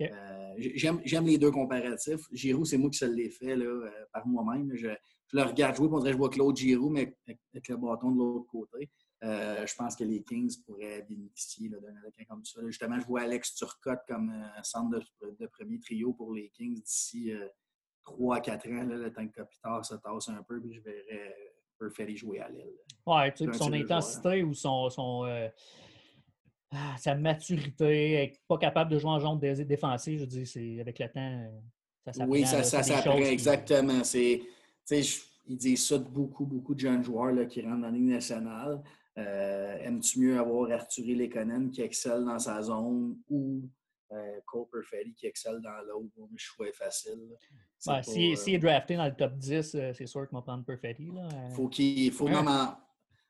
Euh, 0.00 0.54
j'aime 0.56 1.26
les 1.26 1.38
deux 1.38 1.50
comparatifs. 1.50 2.20
Giroux, 2.32 2.64
c'est 2.64 2.78
moi 2.78 2.90
qui 2.90 2.98
se 2.98 3.04
l'ai 3.04 3.30
fait 3.30 3.56
là, 3.56 3.66
euh, 3.66 3.90
par 4.12 4.26
moi-même. 4.26 4.74
Je, 4.74 4.88
le 5.32 5.42
regarde 5.42 5.76
jouer, 5.76 5.88
on 5.90 5.98
dirait 5.98 6.10
que 6.10 6.14
je 6.14 6.18
vois 6.18 6.30
Claude 6.30 6.56
Giroux, 6.56 6.88
mais 6.88 7.16
avec 7.26 7.68
le 7.68 7.76
bâton 7.76 8.12
de 8.12 8.18
l'autre 8.18 8.46
côté. 8.46 8.88
je 9.22 9.74
pense 9.76 9.94
que 9.94 10.04
les 10.04 10.22
Kings 10.22 10.54
pourraient 10.64 11.04
bénéficier 11.08 11.68
d'un 11.68 11.78
quelqu'un 12.16 12.34
comme 12.34 12.44
ça. 12.44 12.60
Justement, 12.66 12.98
je 12.98 13.06
vois 13.06 13.22
Alex 13.22 13.54
Turcotte 13.54 14.00
comme 14.08 14.32
centre 14.62 14.98
de, 14.98 15.36
de, 15.38 15.46
premier 15.46 15.78
trio 15.80 16.12
pour 16.12 16.32
les 16.32 16.48
Kings 16.50 16.80
d'ici 16.80 17.32
3 18.12 18.36
à 18.36 18.40
4 18.40 18.68
ans, 18.68 18.84
le 18.84 19.12
temps 19.12 19.26
que 19.26 19.40
Kopitar 19.40 19.84
se 19.84 19.94
tasse 19.94 20.28
un 20.28 20.42
peu, 20.42 20.60
puis 20.60 20.74
je 20.74 20.80
verrais 20.80 21.34
Perfetti 21.78 22.16
jouer 22.16 22.40
à 22.40 22.48
l'aile. 22.48 22.74
Ouais, 23.06 23.32
tu 23.32 23.44
sais, 23.44 23.52
son 23.52 23.72
intensité 23.72 24.42
ou 24.42 24.52
son, 24.52 24.90
son 24.90 25.24
euh, 25.26 25.48
ah, 26.72 26.96
sa 26.98 27.14
maturité, 27.14 28.14
être 28.14 28.40
pas 28.46 28.58
capable 28.58 28.90
de 28.90 28.98
jouer 28.98 29.10
en 29.10 29.20
jaune 29.20 29.38
défensif, 29.38 30.20
je 30.20 30.24
dis, 30.24 30.46
c'est 30.46 30.80
avec 30.80 30.98
le 30.98 31.08
temps, 31.08 31.62
ça 32.04 32.12
s'apprend. 32.12 32.32
Oui, 32.32 32.44
ça, 32.44 32.62
ça 32.62 32.82
s'apprend, 32.82 33.16
exactement. 33.16 34.04
C'est, 34.04 34.42
ils 34.90 35.56
disent 35.56 35.86
ça 35.86 35.98
de 35.98 36.08
beaucoup, 36.08 36.44
beaucoup 36.44 36.74
de 36.74 36.80
jeunes 36.80 37.02
joueurs 37.02 37.32
là, 37.32 37.46
qui 37.46 37.62
rentrent 37.62 37.82
dans 37.82 37.86
la 37.86 37.90
Ligue 37.90 38.10
nationale. 38.10 38.82
Euh, 39.16 39.78
aimes-tu 39.80 40.20
mieux 40.20 40.38
avoir 40.38 40.70
Arthur 40.70 41.16
Lekonen 41.16 41.70
qui 41.70 41.82
excelle 41.82 42.24
dans 42.24 42.38
sa 42.38 42.62
zone 42.62 43.16
ou 43.28 43.62
euh, 44.12 44.40
Cole 44.46 44.66
Perfetti 44.70 45.14
qui 45.14 45.26
excelle 45.26 45.60
dans 45.60 45.80
l'autre? 45.86 46.12
Le 46.18 46.36
choix 46.36 46.68
est 46.68 46.76
facile. 46.76 47.36
S'il 47.78 48.04
si, 48.04 48.36
si 48.36 48.54
est 48.54 48.58
drafté 48.58 48.96
dans 48.96 49.06
le 49.06 49.14
top 49.14 49.34
10, 49.36 49.76
c'est 49.94 50.06
sûr 50.06 50.28
qu'il 50.28 50.36
va 50.36 50.42
prendre 50.42 50.64
Perfetti. 50.64 51.08
Faut 51.54 51.68
qu'il 51.68 52.10
faut 52.12 52.26
vraiment. 52.26 52.76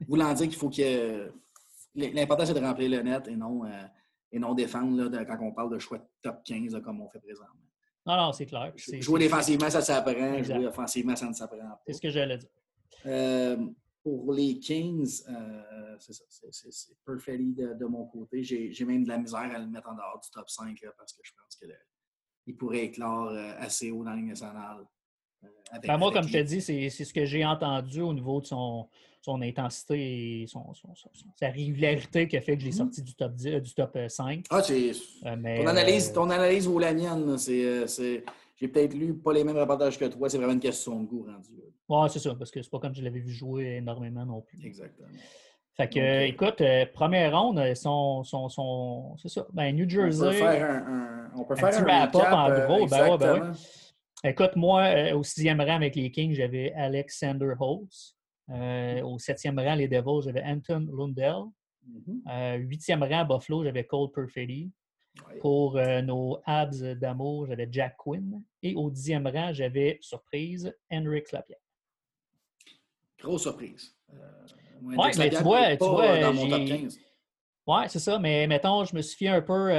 Voulant 0.06 0.32
dire 0.32 0.48
qu'il 0.48 0.56
faut 0.56 0.70
que. 0.70 1.30
L'important, 1.94 2.46
c'est 2.46 2.54
de 2.54 2.60
remplir 2.60 2.90
le 2.90 3.02
net 3.02 3.26
et 3.28 3.36
non, 3.36 3.62
et 4.30 4.38
non 4.38 4.54
défendre 4.54 5.10
là, 5.10 5.24
quand 5.24 5.38
on 5.40 5.52
parle 5.52 5.72
de 5.72 5.78
choix 5.78 5.98
de 5.98 6.04
top 6.22 6.42
15 6.44 6.80
comme 6.82 7.00
on 7.00 7.08
fait 7.08 7.18
présentement. 7.18 7.54
Non, 8.06 8.16
non, 8.16 8.32
c'est 8.32 8.46
clair. 8.46 8.72
Jouer 8.76 9.20
défensivement, 9.20 9.68
ça 9.68 9.82
s'apprend. 9.82 10.42
Jouer 10.42 10.66
offensivement, 10.66 11.14
ça 11.16 11.28
ne 11.28 11.34
s'apprend 11.34 11.58
pas. 11.58 11.82
C'est 11.86 11.92
ce 11.94 12.00
que 12.00 12.10
j'allais 12.10 12.38
dire. 12.38 12.48
Euh, 13.06 13.66
pour 14.02 14.32
les 14.32 14.58
Kings, 14.58 15.22
euh, 15.28 15.96
c'est 15.98 16.14
ça. 16.14 16.24
C'est 16.50 16.96
perfect 17.04 17.54
de, 17.54 17.74
de, 17.74 17.84
mon 17.84 18.06
côté. 18.06 18.42
J'ai 18.42 18.84
même 18.86 19.04
de 19.04 19.08
la 19.08 19.18
misère 19.18 19.50
à 19.54 19.58
le 19.58 19.66
mettre 19.66 19.88
en 19.88 19.94
dehors 19.94 20.20
du 20.22 20.30
top 20.30 20.48
5 20.48 20.78
parce 20.96 21.12
que 21.12 21.20
je 21.22 21.32
pense 21.32 21.58
qu'il 22.48 22.56
pourrait 22.56 22.84
éclore 22.84 23.28
euh, 23.28 23.52
assez 23.58 23.90
haut 23.90 24.02
dans 24.02 24.10
la 24.10 24.16
ligne 24.16 24.28
nationale. 24.28 24.86
Ben, 25.86 25.98
moi, 25.98 26.10
comme 26.10 26.26
je 26.26 26.32
te 26.32 26.42
dis, 26.42 26.62
c'est 26.62 26.88
ce 26.88 27.12
que 27.12 27.26
j'ai 27.26 27.44
entendu 27.44 28.00
au 28.00 28.14
niveau 28.14 28.40
de 28.40 28.46
son, 28.46 28.88
son 29.20 29.42
intensité 29.42 30.42
et 30.42 30.46
son, 30.46 30.64
sa 31.38 31.50
régularité 31.50 32.26
qui 32.26 32.38
a 32.38 32.40
fait 32.40 32.56
que 32.56 32.62
j'ai 32.62 32.70
mhm. 32.70 32.76
sorti 32.76 33.02
du 33.02 33.14
top, 33.14 33.34
10, 33.34 33.60
du 33.60 33.74
top 33.74 33.98
5. 34.08 34.46
Ah. 34.48 34.62
Euh, 34.70 34.92
ton, 35.22 35.66
analyse, 35.66 36.12
ton 36.14 36.30
analyse 36.30 36.66
ou 36.66 36.78
la 36.78 36.94
mienne, 36.94 37.36
c'est. 37.36 37.84
J'ai 38.56 38.66
peut-être 38.66 38.94
lu 38.94 39.14
pas 39.14 39.32
les 39.32 39.44
mêmes 39.44 39.58
reportages 39.58 39.98
que 39.98 40.06
toi, 40.06 40.28
c'est 40.28 40.38
vraiment 40.38 40.54
une 40.54 40.58
question 40.58 41.00
de 41.00 41.06
goût 41.06 41.26
rendu. 41.28 41.50
Oui, 41.88 42.08
c'est 42.10 42.18
ça, 42.18 42.34
parce 42.34 42.50
que 42.50 42.60
c'est 42.60 42.70
pas 42.70 42.80
comme 42.80 42.94
je 42.94 43.02
l'avais 43.02 43.20
vu 43.20 43.30
jouer 43.30 43.76
énormément 43.76 44.26
non 44.26 44.40
plus. 44.40 44.66
Exactement. 44.66 45.06
Fait 45.80 45.88
que, 45.88 46.00
euh, 46.00 46.26
écoute, 46.26 46.60
euh, 46.60 46.86
première 46.92 47.40
ronde, 47.40 47.62
son, 47.74 48.24
son, 48.24 48.48
son 48.48 49.16
c'est 49.16 49.28
ça. 49.28 49.46
Ben, 49.52 49.74
New 49.76 49.88
Jersey. 49.88 50.26
On 50.26 50.30
peut 50.30 50.36
faire 50.36 50.58
un, 50.76 51.30
on 51.36 51.44
peut 51.44 51.54
faire 51.54 52.38
un 52.38 52.62
en 52.62 52.66
gros. 52.66 52.86
Ben, 52.86 53.10
ouais, 53.10 53.18
ben, 53.18 53.50
ouais. 53.50 54.30
Écoute, 54.30 54.56
moi, 54.56 55.12
au 55.14 55.22
sixième 55.22 55.60
rang 55.60 55.76
avec 55.76 55.94
les 55.94 56.10
Kings, 56.10 56.34
j'avais 56.34 56.72
Alexander 56.72 57.54
Holtz. 57.60 58.16
Euh, 58.50 59.02
au 59.02 59.18
septième 59.18 59.58
rang, 59.58 59.74
les 59.74 59.88
Devils, 59.88 60.22
j'avais 60.24 60.42
Anton 60.42 60.88
Lundell. 60.90 61.44
Mm-hmm. 61.86 62.20
Euh, 62.28 62.56
huitième 62.56 63.02
rang, 63.02 63.24
Buffalo, 63.24 63.64
j'avais 63.64 63.84
Cole 63.84 64.10
Perfetti. 64.12 64.72
Pour 65.40 65.76
euh, 65.76 66.00
nos 66.00 66.40
abs 66.46 66.80
d'amour, 66.80 67.46
j'avais 67.46 67.68
Jack 67.70 67.96
Quinn. 67.98 68.42
Et 68.62 68.74
au 68.74 68.88
dixième 68.90 69.26
rang, 69.26 69.52
j'avais, 69.52 69.98
surprise, 70.00 70.72
Henrik 70.90 71.30
Lapierre. 71.32 71.58
Grosse 73.18 73.42
surprise. 73.42 73.96
Oui, 74.82 74.96
mais 75.18 75.30
tu 75.30 75.42
vois, 75.42 75.76
tu 75.76 75.84
vois 75.84 76.20
dans 76.20 76.34
mon 76.34 76.48
top 76.48 76.64
15. 76.64 76.98
Oui, 77.66 77.82
c'est 77.88 77.98
ça. 77.98 78.18
Mais 78.18 78.46
mettons, 78.46 78.84
je 78.84 78.96
me 78.96 79.02
suis 79.02 79.16
fié 79.16 79.28
un 79.28 79.42
peu, 79.42 79.70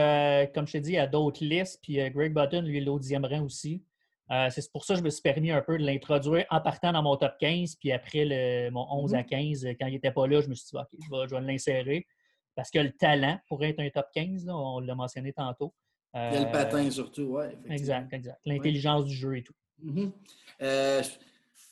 comme 0.54 0.68
je 0.68 0.74
t'ai 0.74 0.82
dit, 0.82 0.98
à 0.98 1.08
d'autres 1.08 1.44
listes. 1.44 1.80
Puis 1.82 1.98
Greg 2.12 2.34
Button, 2.34 2.62
lui, 2.62 2.78
est 2.78 2.88
au 2.88 3.00
dixième 3.00 3.26
rang 3.26 3.44
aussi. 3.44 3.84
Euh, 4.32 4.48
c'est 4.52 4.72
pour 4.72 4.86
ça 4.86 4.94
que 4.94 5.00
je 5.00 5.04
me 5.04 5.10
suis 5.10 5.22
permis 5.22 5.50
un 5.52 5.62
peu 5.62 5.78
de 5.78 5.84
l'introduire 5.84 6.46
en 6.52 6.62
partant 6.62 6.92
dans 6.92 7.02
mon 7.02 7.18
top 7.18 7.34
15, 7.40 7.76
puis 7.78 7.92
après 7.92 8.26
le, 8.26 8.70
mon 8.70 8.86
11 8.92 9.16
à 9.16 9.24
15, 9.24 9.66
mhm. 9.66 9.76
quand 9.80 9.88
il 9.88 9.94
n'était 9.94 10.12
pas 10.12 10.28
là, 10.28 10.42
je 10.42 10.48
me 10.48 10.54
suis 10.54 10.68
dit, 10.70 10.78
OK, 10.78 11.28
je 11.30 11.36
vais, 11.36 11.42
l'insérer. 11.42 12.08
Parce 12.56 12.70
que 12.70 12.80
le 12.80 12.92
talent 12.92 13.40
pourrait 13.48 13.70
être 13.70 13.80
un 13.80 13.90
top 13.90 14.08
15, 14.14 14.48
on 14.50 14.80
l'a 14.82 14.94
mentionné 14.94 15.34
tantôt. 15.34 15.74
il 16.14 16.20
y 16.20 16.22
a 16.22 16.40
le 16.42 16.46
euh, 16.46 16.52
patin 16.52 16.92
surtout, 16.92 17.38
oui. 17.38 17.46
Exact, 17.70 18.14
exact. 18.14 18.40
L'intelligence 18.46 19.06
du 19.06 19.16
jeu 19.16 19.38
et 19.38 19.44
tout. 19.44 19.54
Mhm. 19.82 20.12
Euh, 20.62 21.02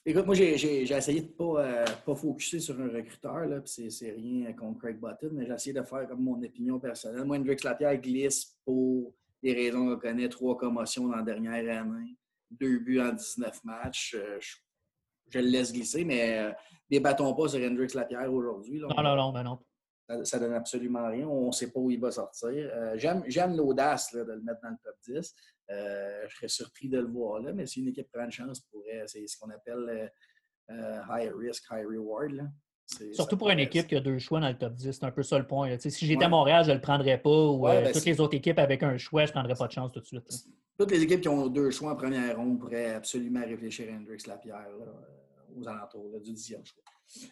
écoute, 0.09 0.25
moi, 0.25 0.35
j'ai 0.35 0.83
essayé 0.83 1.21
de 1.21 1.27
ne 1.27 1.31
pas, 1.31 1.85
pas 2.05 2.15
focuser 2.15 2.59
sur 2.59 2.79
un 2.79 2.87
recruteur, 2.87 3.61
puis 3.63 3.91
c'est 3.91 4.11
rien 4.11 4.53
contre 4.53 4.79
Craig 4.79 4.99
Button, 4.99 5.29
mais 5.33 5.45
j'ai 5.45 5.53
essayé 5.53 5.73
de 5.73 5.83
faire 5.83 6.07
comme 6.07 6.23
mon 6.23 6.41
opinion 6.41 6.79
personnelle. 6.79 7.25
Moi, 7.25 7.37
Hendrix 7.37 7.57
Lapierre 7.63 7.97
glisse 7.97 8.57
pour 8.65 9.13
des 9.43 9.53
raisons 9.53 9.89
qu'on 9.89 9.99
connaît, 9.99 10.29
trois 10.29 10.57
commotions 10.57 11.07
dans 11.07 11.17
la 11.17 11.23
dernière 11.23 11.81
année 11.81 12.17
deux 12.51 12.79
buts 12.79 12.99
en 12.99 13.13
19 13.13 13.63
matchs. 13.63 14.15
Euh, 14.17 14.39
je, 15.29 15.39
le 15.39 15.45
laisse 15.45 15.73
glisser, 15.73 16.05
mais 16.05 16.39
euh, 16.39 16.51
débattons 16.89 17.33
pas 17.33 17.49
sur 17.49 17.59
Hendrix 17.59 17.89
Lapierre 17.93 18.31
aujourd'hui. 18.31 18.79
Non, 18.79 18.89
non, 19.03 19.15
non, 19.15 19.31
ben 19.33 19.43
non. 19.43 19.59
Ça, 20.07 20.39
ne 20.39 20.45
donne 20.45 20.53
absolument 20.53 21.07
rien. 21.07 21.27
On 21.27 21.47
ne 21.47 21.51
sait 21.51 21.69
pas 21.69 21.79
où 21.79 21.91
il 21.91 21.99
va 21.99 22.11
sortir. 22.11 22.49
Euh, 22.53 22.97
j'aime 22.97 23.57
l'audace 23.57 24.13
de 24.13 24.19
le 24.19 24.41
mettre 24.41 24.61
dans 24.61 24.69
le 24.69 24.77
top 24.83 24.95
10. 25.05 25.35
je 25.69 26.35
serais 26.35 26.47
surpris 26.47 26.87
de 26.87 26.99
le 26.99 27.07
voir 27.07 27.41
là, 27.41 27.51
mais 27.53 27.65
si 27.65 27.81
une 27.81 27.89
équipe 27.89 28.09
prend 28.11 28.23
une 28.23 28.31
chance, 28.31 28.61
c'est 29.05 29.27
ce 29.27 29.37
qu'on 29.37 29.49
appelle 29.49 30.11
high 30.69 31.31
risk, 31.35 31.65
high 31.71 31.85
reward. 31.85 32.49
Surtout 33.11 33.35
pour 33.35 33.49
une 33.49 33.59
équipe 33.59 33.87
qui 33.87 33.95
a 33.95 33.99
deux 33.99 34.17
choix 34.17 34.39
dans 34.39 34.47
le 34.47 34.57
top 34.57 34.73
10, 34.73 34.91
c'est 34.93 35.03
un 35.03 35.11
peu 35.11 35.23
ça 35.23 35.37
le 35.37 35.45
point. 35.45 35.77
Si 35.77 36.05
j'étais 36.05 36.23
à 36.23 36.29
Montréal, 36.29 36.63
je 36.63 36.69
ne 36.69 36.75
le 36.75 36.81
prendrais 36.81 37.17
pas. 37.17 37.29
Ou 37.29 37.67
euh, 37.67 37.81
ben, 37.81 37.91
toutes 37.91 38.05
les 38.05 38.19
autres 38.21 38.35
équipes 38.35 38.59
avec 38.59 38.81
un 38.81 38.97
choix, 38.97 39.25
je 39.25 39.31
ne 39.31 39.33
prendrais 39.33 39.55
pas 39.55 39.67
de 39.67 39.71
chance 39.73 39.91
tout 39.91 39.99
de 39.99 40.05
suite. 40.05 40.23
Toutes 40.79 40.91
les 40.91 41.01
équipes 41.01 41.21
qui 41.21 41.27
ont 41.27 41.47
deux 41.47 41.69
choix 41.71 41.91
en 41.91 41.95
première 41.95 42.37
ronde 42.37 42.59
pourraient 42.59 42.93
absolument 42.93 43.41
réfléchir 43.41 43.91
à 43.91 43.97
Hendrix 43.97 44.19
Lapierre 44.25 44.67
euh, 44.79 45.59
aux 45.59 45.67
alentours 45.67 46.21
du 46.21 46.31
dixième 46.31 46.65
choix. 46.65 46.83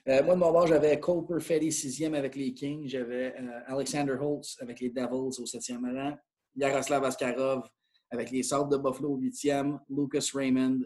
Euh, 0.07 0.23
moi, 0.23 0.35
de 0.35 0.39
mon 0.39 0.51
bord, 0.51 0.67
j'avais 0.67 0.99
Cole 0.99 1.25
Perfetti, 1.25 1.71
sixième 1.71 2.13
avec 2.13 2.35
les 2.35 2.53
Kings. 2.53 2.87
J'avais 2.87 3.35
Alexander 3.67 4.15
Holtz 4.19 4.57
avec 4.61 4.79
les 4.79 4.89
Devils 4.89 5.41
au 5.41 5.45
septième 5.45 5.85
rang. 5.85 6.17
Yaroslav 6.55 7.03
Askarov 7.03 7.67
avec 8.09 8.31
les 8.31 8.43
Sables 8.43 8.71
de 8.71 8.77
Buffalo 8.77 9.13
au 9.13 9.17
huitième. 9.17 9.79
Lucas 9.89 10.29
Raymond 10.33 10.79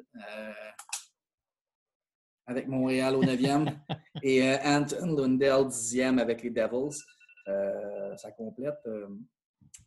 avec 2.50 2.68
Montréal 2.68 3.16
au 3.16 3.24
9e 3.24 3.72
et 4.24 4.44
euh, 4.44 4.58
Anton 4.66 5.16
Lundell 5.16 5.68
10e 5.68 6.20
avec 6.20 6.42
les 6.42 6.50
Devils. 6.50 7.00
Euh, 7.48 8.18
ça 8.18 8.32
complète, 8.32 8.80
euh, 8.88 9.08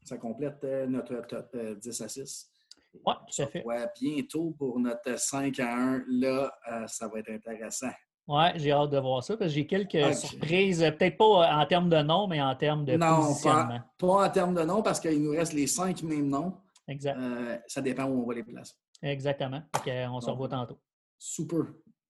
ça 0.04 0.16
complète 0.16 0.62
notre 0.88 1.26
top 1.26 1.56
10 1.56 2.00
à 2.00 2.08
6. 2.08 2.50
Oui, 2.94 3.14
tout 3.26 3.42
à 3.42 3.46
fait. 3.46 3.64
Ouais, 3.64 3.86
bientôt 4.00 4.54
pour 4.56 4.78
notre 4.78 5.18
5 5.18 5.58
à 5.58 5.74
1. 5.74 6.04
Là, 6.08 6.52
ça 6.86 7.08
va 7.08 7.18
être 7.18 7.30
intéressant. 7.30 7.90
Oui, 8.28 8.44
j'ai 8.56 8.70
hâte 8.70 8.90
de 8.90 8.98
voir 8.98 9.22
ça 9.22 9.36
parce 9.36 9.50
que 9.50 9.54
j'ai 9.54 9.66
quelques 9.66 10.14
surprises, 10.14 10.78
peut-être 10.98 11.16
pas 11.16 11.56
en 11.56 11.66
termes 11.66 11.88
de 11.88 12.02
nom, 12.02 12.28
mais 12.28 12.40
en 12.40 12.54
termes 12.54 12.84
de 12.84 12.96
non, 12.96 13.16
positionnement. 13.16 13.80
Pas, 13.98 14.06
pas 14.06 14.26
en 14.26 14.30
termes 14.30 14.54
de 14.54 14.62
nom 14.62 14.82
parce 14.82 15.00
qu'il 15.00 15.22
nous 15.22 15.32
reste 15.32 15.52
les 15.52 15.66
cinq 15.66 16.02
mêmes 16.02 16.28
noms. 16.28 16.54
Exact. 16.88 17.18
ça 17.66 17.80
dépend 17.80 18.04
où 18.04 18.22
on 18.22 18.26
va 18.26 18.34
les 18.34 18.44
placer. 18.44 18.74
Exactement. 19.02 19.62
on 19.86 20.20
se 20.20 20.30
revoit 20.30 20.48
tantôt. 20.48 20.78
Super. 21.18 21.64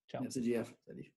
Ciao. 0.07 0.21
Merci, 0.21 0.43
Jeff. 0.43 0.73
Salut. 0.85 1.13